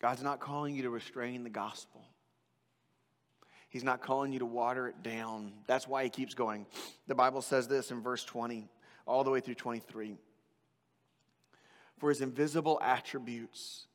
God's 0.00 0.22
not 0.22 0.40
calling 0.40 0.74
you 0.74 0.82
to 0.82 0.90
restrain 0.90 1.44
the 1.44 1.50
gospel. 1.50 2.02
He's 3.68 3.84
not 3.84 4.00
calling 4.00 4.32
you 4.32 4.38
to 4.38 4.46
water 4.46 4.88
it 4.88 5.02
down. 5.02 5.52
That's 5.66 5.86
why 5.86 6.04
he 6.04 6.10
keeps 6.10 6.34
going. 6.34 6.66
The 7.06 7.14
Bible 7.14 7.42
says 7.42 7.68
this 7.68 7.90
in 7.90 8.02
verse 8.02 8.24
20, 8.24 8.66
all 9.06 9.24
the 9.24 9.30
way 9.30 9.40
through 9.40 9.56
23. 9.56 10.16
For 11.98 12.08
his 12.08 12.22
invisible 12.22 12.78
attributes, 12.82 13.86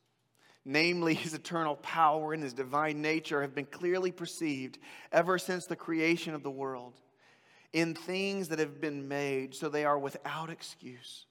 namely 0.64 1.14
his 1.14 1.34
eternal 1.34 1.74
power 1.76 2.32
and 2.32 2.42
his 2.42 2.52
divine 2.52 3.02
nature, 3.02 3.40
have 3.40 3.54
been 3.54 3.66
clearly 3.66 4.12
perceived 4.12 4.78
ever 5.10 5.38
since 5.38 5.66
the 5.66 5.74
creation 5.74 6.34
of 6.34 6.44
the 6.44 6.50
world 6.50 7.00
in 7.74 7.92
things 7.92 8.48
that 8.48 8.60
have 8.60 8.80
been 8.80 9.08
made, 9.08 9.52
so 9.52 9.68
they 9.68 9.84
are 9.84 9.98
without 9.98 10.48
excuse. 10.48 11.26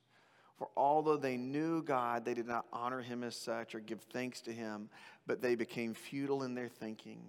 For 0.57 0.67
although 0.75 1.15
they 1.15 1.37
knew 1.37 1.81
God, 1.81 2.25
they 2.25 2.33
did 2.33 2.45
not 2.45 2.65
honor 2.71 3.01
him 3.01 3.23
as 3.23 3.35
such 3.35 3.73
or 3.73 3.79
give 3.79 4.01
thanks 4.01 4.41
to 4.41 4.51
him, 4.51 4.89
but 5.25 5.41
they 5.41 5.55
became 5.55 5.93
futile 5.93 6.43
in 6.43 6.53
their 6.53 6.67
thinking, 6.67 7.21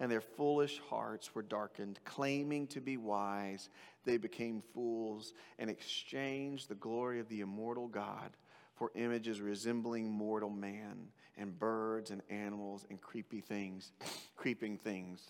and 0.00 0.10
their 0.10 0.22
foolish 0.22 0.80
hearts 0.88 1.34
were 1.34 1.42
darkened. 1.42 2.00
Claiming 2.04 2.66
to 2.68 2.80
be 2.80 2.96
wise, 2.96 3.68
they 4.06 4.16
became 4.16 4.62
fools 4.72 5.34
and 5.58 5.68
exchanged 5.68 6.70
the 6.70 6.74
glory 6.74 7.20
of 7.20 7.28
the 7.28 7.42
immortal 7.42 7.88
God 7.88 8.30
for 8.74 8.90
images 8.94 9.42
resembling 9.42 10.10
mortal 10.10 10.50
man 10.50 11.08
and 11.36 11.58
birds 11.58 12.10
and 12.10 12.22
animals 12.30 12.86
and 12.88 13.02
creepy 13.02 13.42
things, 13.42 13.92
creeping 14.34 14.78
things. 14.78 15.20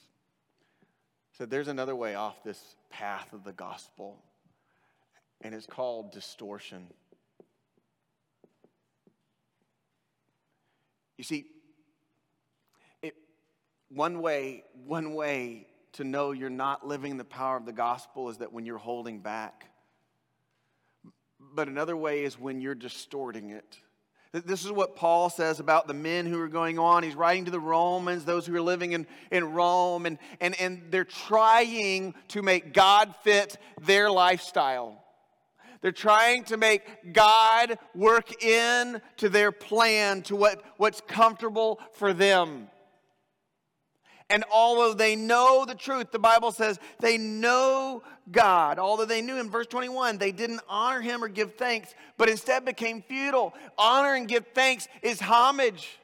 So 1.38 1.46
there's 1.46 1.68
another 1.68 1.96
way 1.96 2.14
off 2.14 2.42
this 2.44 2.60
path 2.90 3.32
of 3.32 3.44
the 3.44 3.52
gospel, 3.52 4.22
and 5.40 5.54
it's 5.54 5.66
called 5.66 6.12
distortion. 6.12 6.86
You 11.16 11.24
see, 11.24 11.46
it, 13.02 13.14
one 13.88 14.20
way, 14.20 14.64
one 14.86 15.14
way 15.14 15.66
to 15.92 16.04
know 16.04 16.32
you're 16.32 16.50
not 16.50 16.86
living 16.86 17.16
the 17.16 17.24
power 17.24 17.56
of 17.56 17.66
the 17.66 17.72
gospel 17.72 18.28
is 18.28 18.38
that 18.38 18.52
when 18.52 18.66
you're 18.66 18.78
holding 18.78 19.20
back 19.20 19.72
but 21.54 21.68
another 21.68 21.96
way 21.96 22.24
is 22.24 22.38
when 22.38 22.60
you're 22.60 22.74
distorting 22.74 23.50
it. 23.50 23.78
This 24.32 24.64
is 24.64 24.72
what 24.72 24.96
Paul 24.96 25.28
says 25.28 25.60
about 25.60 25.86
the 25.86 25.94
men 25.94 26.24
who 26.24 26.40
are 26.40 26.48
going 26.48 26.78
on. 26.78 27.02
He's 27.02 27.14
writing 27.14 27.44
to 27.44 27.50
the 27.50 27.60
Romans, 27.60 28.24
those 28.24 28.46
who 28.46 28.56
are 28.56 28.62
living 28.62 28.92
in, 28.92 29.06
in 29.30 29.52
Rome, 29.52 30.06
and, 30.06 30.18
and, 30.40 30.58
and 30.58 30.84
they're 30.90 31.04
trying 31.04 32.14
to 32.28 32.40
make 32.40 32.72
God 32.72 33.14
fit 33.22 33.58
their 33.82 34.10
lifestyle. 34.10 35.04
They're 35.82 35.92
trying 35.92 36.44
to 36.44 36.56
make 36.56 37.12
God 37.12 37.76
work 37.94 38.42
in 38.42 39.02
to 39.18 39.28
their 39.28 39.52
plan, 39.52 40.22
to 40.22 40.36
what, 40.36 40.62
what's 40.78 41.02
comfortable 41.02 41.78
for 41.92 42.14
them. 42.14 42.68
And 44.32 44.44
although 44.50 44.94
they 44.94 45.14
know 45.14 45.66
the 45.66 45.74
truth, 45.74 46.10
the 46.10 46.18
Bible 46.18 46.52
says 46.52 46.80
they 47.00 47.18
know 47.18 48.02
God. 48.30 48.78
Although 48.78 49.04
they 49.04 49.20
knew 49.20 49.36
him, 49.36 49.50
verse 49.50 49.66
21, 49.66 50.16
they 50.16 50.32
didn't 50.32 50.62
honor 50.70 51.02
him 51.02 51.22
or 51.22 51.28
give 51.28 51.56
thanks, 51.56 51.94
but 52.16 52.30
instead 52.30 52.64
became 52.64 53.02
futile. 53.02 53.52
Honor 53.76 54.14
and 54.14 54.26
give 54.26 54.46
thanks 54.54 54.88
is 55.02 55.20
homage. 55.20 55.98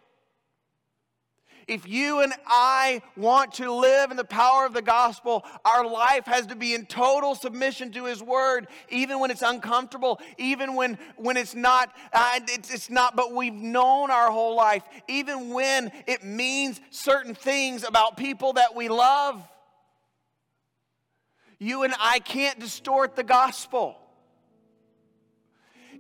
If 1.69 1.87
you 1.87 2.21
and 2.21 2.33
I 2.47 3.03
want 3.15 3.53
to 3.55 3.71
live 3.71 4.11
in 4.11 4.17
the 4.17 4.25
power 4.25 4.65
of 4.65 4.73
the 4.73 4.81
gospel, 4.81 5.45
our 5.67 5.87
life 5.87 6.25
has 6.25 6.47
to 6.47 6.57
be 6.57 6.75
in 6.75 6.87
total 6.87 7.35
submission 7.35 7.93
to 7.93 8.07
His 8.07 8.23
word, 8.23 8.69
even 8.89 9.21
when 9.21 9.31
it's 9.31 9.43
uncomfortable, 9.43 10.19
even 10.39 10.75
when, 10.75 10.99
when 11.17 11.37
it's 11.37 11.55
not, 11.55 11.95
uh, 12.15 12.41
it's, 12.49 12.73
it's 12.73 12.89
not, 12.89 13.17
but 13.17 13.35
we've 13.35 13.53
known 13.53 14.11
our 14.11 14.31
whole 14.31 14.57
life, 14.57 14.83
even 15.09 15.51
when 15.51 15.93
it 16.07 16.25
means 16.25 16.81
certain 16.89 17.35
things 17.35 17.85
about 17.85 18.17
people 18.17 18.55
that 18.55 18.75
we 18.75 18.89
love. 18.89 19.47
You 21.59 21.83
and 21.83 21.93
I 22.01 22.19
can't 22.21 22.59
distort 22.59 23.15
the 23.15 23.25
gospel. 23.25 23.99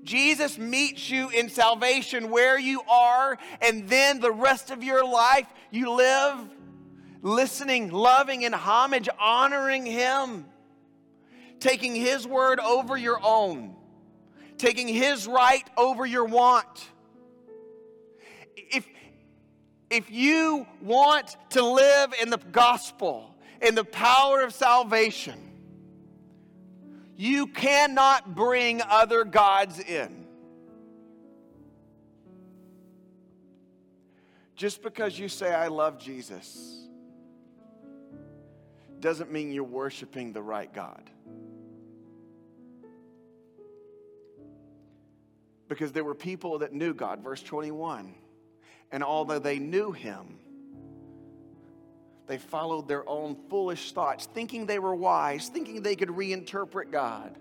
Jesus 0.08 0.56
meets 0.56 1.10
you 1.10 1.28
in 1.28 1.50
salvation 1.50 2.30
where 2.30 2.58
you 2.58 2.80
are, 2.90 3.36
and 3.60 3.86
then 3.88 4.20
the 4.20 4.32
rest 4.32 4.70
of 4.70 4.82
your 4.82 5.04
life 5.04 5.46
you 5.70 5.92
live 5.92 6.38
listening, 7.20 7.90
loving, 7.90 8.44
and 8.46 8.54
homage, 8.54 9.08
honoring 9.20 9.84
Him, 9.84 10.46
taking 11.60 11.94
His 11.94 12.26
word 12.26 12.58
over 12.58 12.96
your 12.96 13.20
own, 13.22 13.76
taking 14.56 14.88
His 14.88 15.26
right 15.26 15.68
over 15.76 16.06
your 16.06 16.24
want. 16.24 16.88
If, 18.56 18.86
if 19.90 20.10
you 20.10 20.66
want 20.80 21.36
to 21.50 21.62
live 21.62 22.14
in 22.22 22.30
the 22.30 22.38
gospel, 22.38 23.34
in 23.60 23.74
the 23.74 23.84
power 23.84 24.40
of 24.40 24.54
salvation, 24.54 25.47
you 27.18 27.48
cannot 27.48 28.36
bring 28.36 28.80
other 28.80 29.24
gods 29.24 29.80
in. 29.80 30.24
Just 34.54 34.82
because 34.82 35.18
you 35.18 35.28
say, 35.28 35.52
I 35.52 35.66
love 35.66 35.98
Jesus, 35.98 36.86
doesn't 39.00 39.32
mean 39.32 39.50
you're 39.50 39.64
worshiping 39.64 40.32
the 40.32 40.42
right 40.42 40.72
God. 40.72 41.10
Because 45.66 45.90
there 45.90 46.04
were 46.04 46.14
people 46.14 46.60
that 46.60 46.72
knew 46.72 46.94
God, 46.94 47.24
verse 47.24 47.42
21. 47.42 48.14
And 48.92 49.02
although 49.02 49.40
they 49.40 49.58
knew 49.58 49.90
him, 49.90 50.38
they 52.28 52.36
followed 52.36 52.86
their 52.86 53.08
own 53.08 53.36
foolish 53.48 53.92
thoughts, 53.92 54.26
thinking 54.26 54.66
they 54.66 54.78
were 54.78 54.94
wise, 54.94 55.48
thinking 55.48 55.82
they 55.82 55.96
could 55.96 56.10
reinterpret 56.10 56.92
God. 56.92 57.34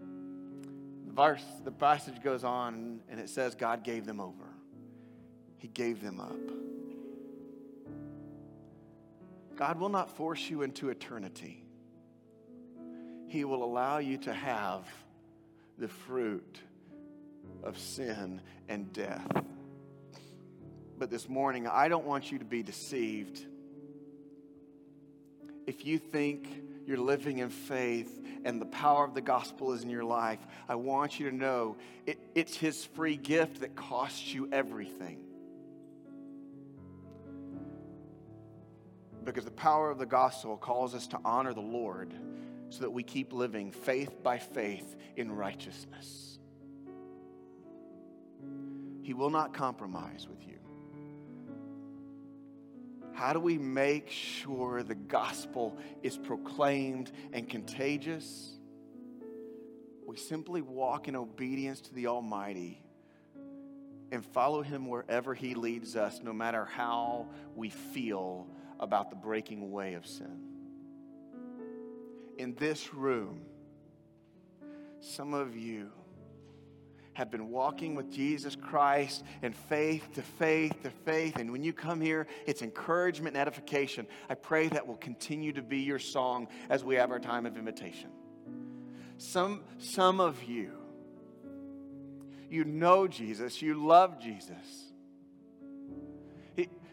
The 0.00 1.12
verse, 1.12 1.44
the 1.64 1.70
passage 1.70 2.20
goes 2.22 2.42
on 2.42 3.00
and 3.08 3.20
it 3.20 3.28
says 3.28 3.54
God 3.54 3.84
gave 3.84 4.04
them 4.04 4.20
over. 4.20 4.44
He 5.56 5.68
gave 5.68 6.02
them 6.02 6.20
up. 6.20 6.32
God 9.56 9.78
will 9.78 9.88
not 9.88 10.10
force 10.10 10.50
you 10.50 10.62
into 10.62 10.90
eternity. 10.90 11.64
He 13.28 13.44
will 13.44 13.62
allow 13.62 13.98
you 13.98 14.18
to 14.18 14.32
have 14.32 14.88
the 15.78 15.86
fruit 15.86 16.58
of 17.62 17.78
sin 17.78 18.40
and 18.68 18.92
death. 18.92 19.44
But 20.98 21.10
this 21.10 21.28
morning, 21.28 21.66
I 21.66 21.88
don't 21.88 22.04
want 22.04 22.30
you 22.30 22.38
to 22.38 22.44
be 22.44 22.62
deceived. 22.62 23.44
If 25.66 25.84
you 25.84 25.98
think 25.98 26.46
you're 26.86 26.98
living 26.98 27.38
in 27.38 27.50
faith 27.50 28.22
and 28.44 28.60
the 28.60 28.66
power 28.66 29.04
of 29.04 29.14
the 29.14 29.20
gospel 29.20 29.72
is 29.72 29.82
in 29.82 29.90
your 29.90 30.04
life, 30.04 30.38
I 30.68 30.76
want 30.76 31.18
you 31.18 31.30
to 31.30 31.36
know 31.36 31.76
it, 32.06 32.18
it's 32.34 32.56
His 32.56 32.84
free 32.84 33.16
gift 33.16 33.60
that 33.60 33.74
costs 33.74 34.32
you 34.32 34.48
everything. 34.52 35.20
Because 39.24 39.46
the 39.46 39.50
power 39.50 39.90
of 39.90 39.98
the 39.98 40.06
gospel 40.06 40.56
calls 40.58 40.94
us 40.94 41.06
to 41.08 41.18
honor 41.24 41.54
the 41.54 41.60
Lord 41.60 42.12
so 42.68 42.80
that 42.80 42.90
we 42.90 43.02
keep 43.02 43.32
living 43.32 43.72
faith 43.72 44.22
by 44.22 44.38
faith 44.38 44.96
in 45.16 45.32
righteousness. 45.32 46.38
He 49.02 49.14
will 49.14 49.30
not 49.30 49.54
compromise 49.54 50.26
with 50.28 50.46
you. 50.46 50.63
How 53.14 53.32
do 53.32 53.38
we 53.38 53.58
make 53.58 54.10
sure 54.10 54.82
the 54.82 54.96
gospel 54.96 55.78
is 56.02 56.18
proclaimed 56.18 57.12
and 57.32 57.48
contagious? 57.48 58.50
We 60.04 60.16
simply 60.16 60.62
walk 60.62 61.06
in 61.06 61.14
obedience 61.14 61.80
to 61.82 61.94
the 61.94 62.08
Almighty 62.08 62.84
and 64.10 64.24
follow 64.24 64.62
Him 64.62 64.88
wherever 64.88 65.32
He 65.32 65.54
leads 65.54 65.96
us, 65.96 66.20
no 66.22 66.32
matter 66.32 66.64
how 66.64 67.28
we 67.54 67.70
feel 67.70 68.48
about 68.80 69.10
the 69.10 69.16
breaking 69.16 69.62
away 69.62 69.94
of 69.94 70.06
sin. 70.06 70.40
In 72.36 72.54
this 72.56 72.92
room, 72.92 73.42
some 75.00 75.34
of 75.34 75.56
you 75.56 75.90
have 77.14 77.30
been 77.30 77.50
walking 77.50 77.94
with 77.94 78.12
Jesus 78.12 78.56
Christ 78.56 79.24
and 79.42 79.54
faith 79.54 80.06
to 80.14 80.22
faith 80.22 80.82
to 80.82 80.90
faith. 80.90 81.36
And 81.36 81.50
when 81.50 81.62
you 81.62 81.72
come 81.72 82.00
here, 82.00 82.26
it's 82.46 82.62
encouragement 82.62 83.36
and 83.36 83.42
edification. 83.42 84.06
I 84.28 84.34
pray 84.34 84.68
that 84.68 84.86
will 84.86 84.96
continue 84.96 85.52
to 85.54 85.62
be 85.62 85.78
your 85.78 85.98
song 85.98 86.48
as 86.68 86.84
we 86.84 86.96
have 86.96 87.10
our 87.10 87.20
time 87.20 87.46
of 87.46 87.56
invitation. 87.56 88.10
Some, 89.16 89.62
some 89.78 90.20
of 90.20 90.42
you, 90.44 90.72
you 92.50 92.64
know 92.64 93.06
Jesus, 93.06 93.62
you 93.62 93.74
love 93.74 94.20
Jesus. 94.20 94.92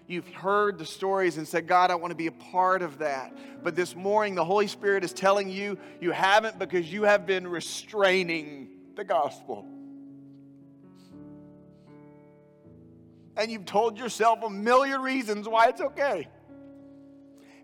You've 0.07 0.28
heard 0.34 0.78
the 0.78 0.86
stories 0.86 1.38
and 1.38 1.47
said, 1.47 1.67
God, 1.67 1.89
I 1.89 1.95
want 1.95 2.11
to 2.11 2.15
be 2.15 2.28
a 2.28 2.34
part 2.34 2.82
of 2.82 2.97
that. 2.97 3.34
But 3.63 3.78
this 3.78 3.95
morning, 3.95 4.36
the 4.36 4.43
Holy 4.43 4.67
Spirit 4.67 5.05
is 5.05 5.13
telling 5.13 5.49
you 5.49 5.78
you 6.01 6.11
haven't 6.11 6.59
because 6.59 6.91
you 6.91 7.03
have 7.03 7.26
been 7.26 7.47
restraining 7.47 8.67
the 8.95 9.05
gospel. 9.05 9.65
And 13.38 13.52
you've 13.52 13.66
told 13.66 13.98
yourself 13.98 14.44
a 14.44 14.50
million 14.50 15.02
reasons 15.02 15.48
why 15.48 15.68
it's 15.68 15.82
okay. 15.82 16.28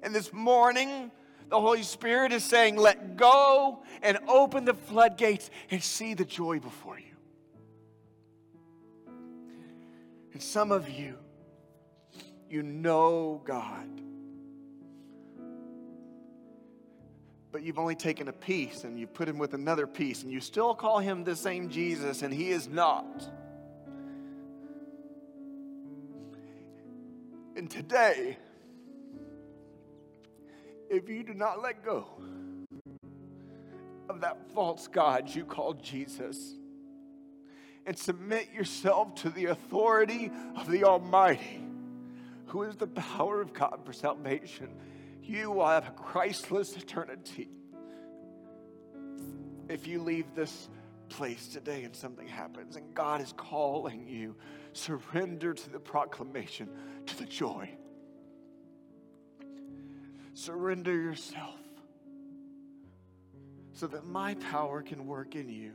And 0.02 0.16
this 0.16 0.32
morning, 0.32 1.12
the 1.50 1.60
Holy 1.60 1.84
Spirit 1.84 2.32
is 2.32 2.44
saying, 2.44 2.78
let 2.78 3.18
go 3.18 3.84
and 4.02 4.18
open 4.28 4.66
the 4.66 4.74
floodgates 4.74 5.50
and 5.70 5.84
see 5.84 6.14
the 6.14 6.26
joy 6.26 6.60
before 6.60 7.00
you. 7.00 7.06
And 10.34 10.42
some 10.42 10.72
of 10.72 10.90
you, 10.90 11.18
you 12.50 12.64
know 12.64 13.42
God. 13.44 13.90
But 17.52 17.64
you've 17.64 17.80
only 17.80 17.96
taken 17.96 18.28
a 18.28 18.34
piece 18.34 18.84
and 18.84 19.00
you 19.00 19.08
put 19.08 19.28
him 19.28 19.38
with 19.38 19.54
another 19.54 19.88
piece, 19.88 20.24
and 20.24 20.32
you 20.32 20.40
still 20.40 20.76
call 20.76 21.00
him 21.00 21.24
the 21.24 21.36
same 21.36 21.70
Jesus, 21.70 22.22
and 22.22 22.34
he 22.34 22.50
is 22.52 22.68
not. 22.68 23.30
And 27.58 27.72
today, 27.72 28.38
if 30.92 31.10
you 31.10 31.24
do 31.24 31.34
not 31.34 31.60
let 31.60 31.84
go 31.84 32.06
of 34.08 34.22
that 34.22 34.38
false 34.54 34.88
God 34.88 35.34
you 35.34 35.44
call 35.44 35.74
Jesus 35.74 36.54
and 37.88 37.98
submit 37.98 38.54
yourself 38.54 39.16
to 39.16 39.32
the 39.32 39.46
authority 39.46 40.30
of 40.56 40.70
the 40.70 40.84
Almighty, 40.84 41.64
who 42.46 42.62
is 42.62 42.76
the 42.76 42.86
power 42.86 43.42
of 43.42 43.54
God 43.54 43.80
for 43.84 43.92
salvation, 43.92 44.70
you 45.24 45.50
will 45.50 45.66
have 45.66 45.88
a 45.88 45.92
Christless 45.94 46.78
eternity. 46.78 47.50
If 49.68 49.88
you 49.88 50.04
leave 50.04 50.28
this 50.36 50.70
place 51.10 51.48
today 51.48 51.84
and 51.84 51.96
something 51.96 52.28
happens 52.28 52.76
and 52.76 52.94
God 52.94 53.22
is 53.22 53.34
calling 53.36 54.08
you, 54.08 54.36
surrender 54.74 55.54
to 55.54 55.70
the 55.70 55.80
proclamation, 55.80 56.70
to 57.06 57.18
the 57.18 57.26
joy. 57.26 57.70
Surrender 60.34 60.94
yourself 60.94 61.60
so 63.74 63.88
that 63.88 64.06
my 64.06 64.36
power 64.36 64.82
can 64.82 65.06
work 65.06 65.36
in 65.36 65.50
you 65.50 65.72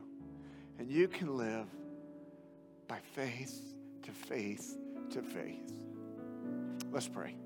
and 0.79 0.91
you 0.91 1.09
can 1.09 1.37
live 1.37 1.67
by 2.89 2.99
faith 3.15 3.75
to 4.03 4.11
faith 4.11 4.77
to 5.11 5.23
faith. 5.23 5.73
Let's 6.91 7.09
pray. 7.09 7.37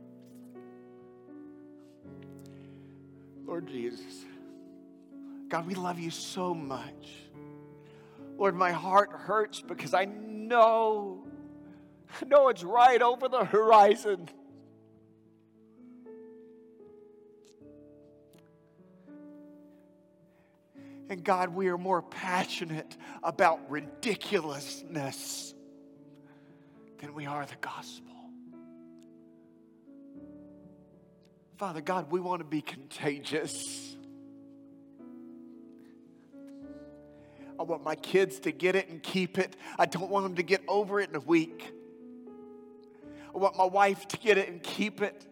Lord 3.44 3.66
Jesus, 3.68 4.24
God, 5.48 5.66
we 5.66 5.74
love 5.74 5.98
you 5.98 6.10
so 6.10 6.52
much. 6.52 7.22
Lord, 8.36 8.54
my 8.54 8.72
heart 8.72 9.10
hurts 9.12 9.62
because 9.62 9.94
I 9.94 10.04
know, 10.04 11.26
I 12.20 12.26
know 12.26 12.48
it's 12.48 12.62
right 12.62 13.00
over 13.00 13.28
the 13.28 13.44
horizon. 13.44 14.28
And 21.08 21.22
God, 21.22 21.54
we 21.54 21.68
are 21.68 21.78
more 21.78 22.02
passionate 22.02 22.96
about 23.22 23.70
ridiculousness 23.70 25.54
than 26.98 27.14
we 27.14 27.26
are 27.26 27.46
the 27.46 27.56
gospel. 27.60 28.12
Father 31.56 31.80
God, 31.80 32.10
we 32.10 32.20
want 32.20 32.40
to 32.40 32.44
be 32.44 32.60
contagious. 32.60 33.96
I 37.58 37.62
want 37.62 37.82
my 37.82 37.94
kids 37.94 38.38
to 38.40 38.52
get 38.52 38.76
it 38.76 38.88
and 38.88 39.02
keep 39.02 39.38
it. 39.38 39.56
I 39.78 39.86
don't 39.86 40.10
want 40.10 40.24
them 40.24 40.36
to 40.36 40.42
get 40.42 40.62
over 40.68 41.00
it 41.00 41.10
in 41.10 41.16
a 41.16 41.20
week. 41.20 41.72
I 43.34 43.38
want 43.38 43.56
my 43.56 43.64
wife 43.64 44.06
to 44.08 44.16
get 44.18 44.38
it 44.38 44.48
and 44.48 44.62
keep 44.62 45.02
it. 45.02 45.26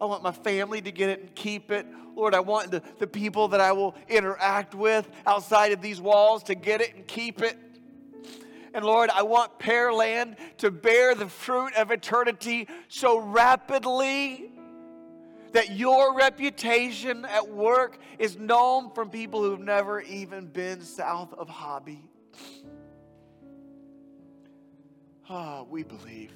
I 0.00 0.04
want 0.04 0.22
my 0.22 0.32
family 0.32 0.80
to 0.80 0.92
get 0.92 1.10
it 1.10 1.20
and 1.20 1.34
keep 1.34 1.70
it. 1.70 1.86
Lord, 2.14 2.34
I 2.34 2.40
want 2.40 2.70
the, 2.70 2.82
the 2.98 3.06
people 3.06 3.48
that 3.48 3.60
I 3.60 3.72
will 3.72 3.96
interact 4.08 4.74
with 4.74 5.08
outside 5.26 5.72
of 5.72 5.80
these 5.80 6.00
walls 6.00 6.42
to 6.44 6.54
get 6.54 6.80
it 6.80 6.94
and 6.94 7.06
keep 7.06 7.42
it. 7.42 7.56
And 8.74 8.84
Lord, 8.84 9.10
I 9.10 9.22
want 9.22 9.58
Pearland 9.58 10.36
to 10.58 10.70
bear 10.70 11.14
the 11.14 11.28
fruit 11.28 11.74
of 11.74 11.90
eternity 11.90 12.68
so 12.88 13.18
rapidly 13.18 14.52
that 15.52 15.76
your 15.76 16.14
reputation 16.14 17.24
at 17.24 17.48
work 17.48 17.98
is 18.18 18.36
known 18.36 18.90
from 18.92 19.10
people 19.10 19.42
who've 19.42 19.60
never 19.60 20.00
even 20.00 20.46
been 20.46 20.80
south 20.82 21.32
of 21.34 21.48
Hobby. 21.48 22.02
Ah, 25.30 25.60
oh, 25.60 25.66
we 25.68 25.82
believe. 25.82 26.32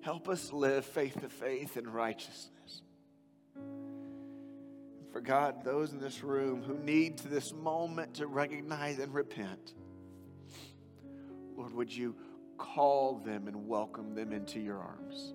Help 0.00 0.28
us 0.28 0.52
live 0.52 0.84
faith 0.84 1.20
to 1.20 1.28
faith 1.28 1.76
in 1.76 1.88
righteousness. 1.88 2.82
For 5.12 5.20
God, 5.20 5.64
those 5.64 5.92
in 5.92 5.98
this 5.98 6.22
room 6.22 6.62
who 6.62 6.76
need 6.78 7.18
to 7.18 7.28
this 7.28 7.52
moment 7.52 8.14
to 8.14 8.26
recognize 8.26 8.98
and 8.98 9.14
repent, 9.14 9.74
Lord, 11.56 11.72
would 11.72 11.90
you 11.90 12.14
call 12.58 13.18
them 13.24 13.48
and 13.48 13.66
welcome 13.66 14.14
them 14.14 14.32
into 14.32 14.60
your 14.60 14.78
arms? 14.78 15.34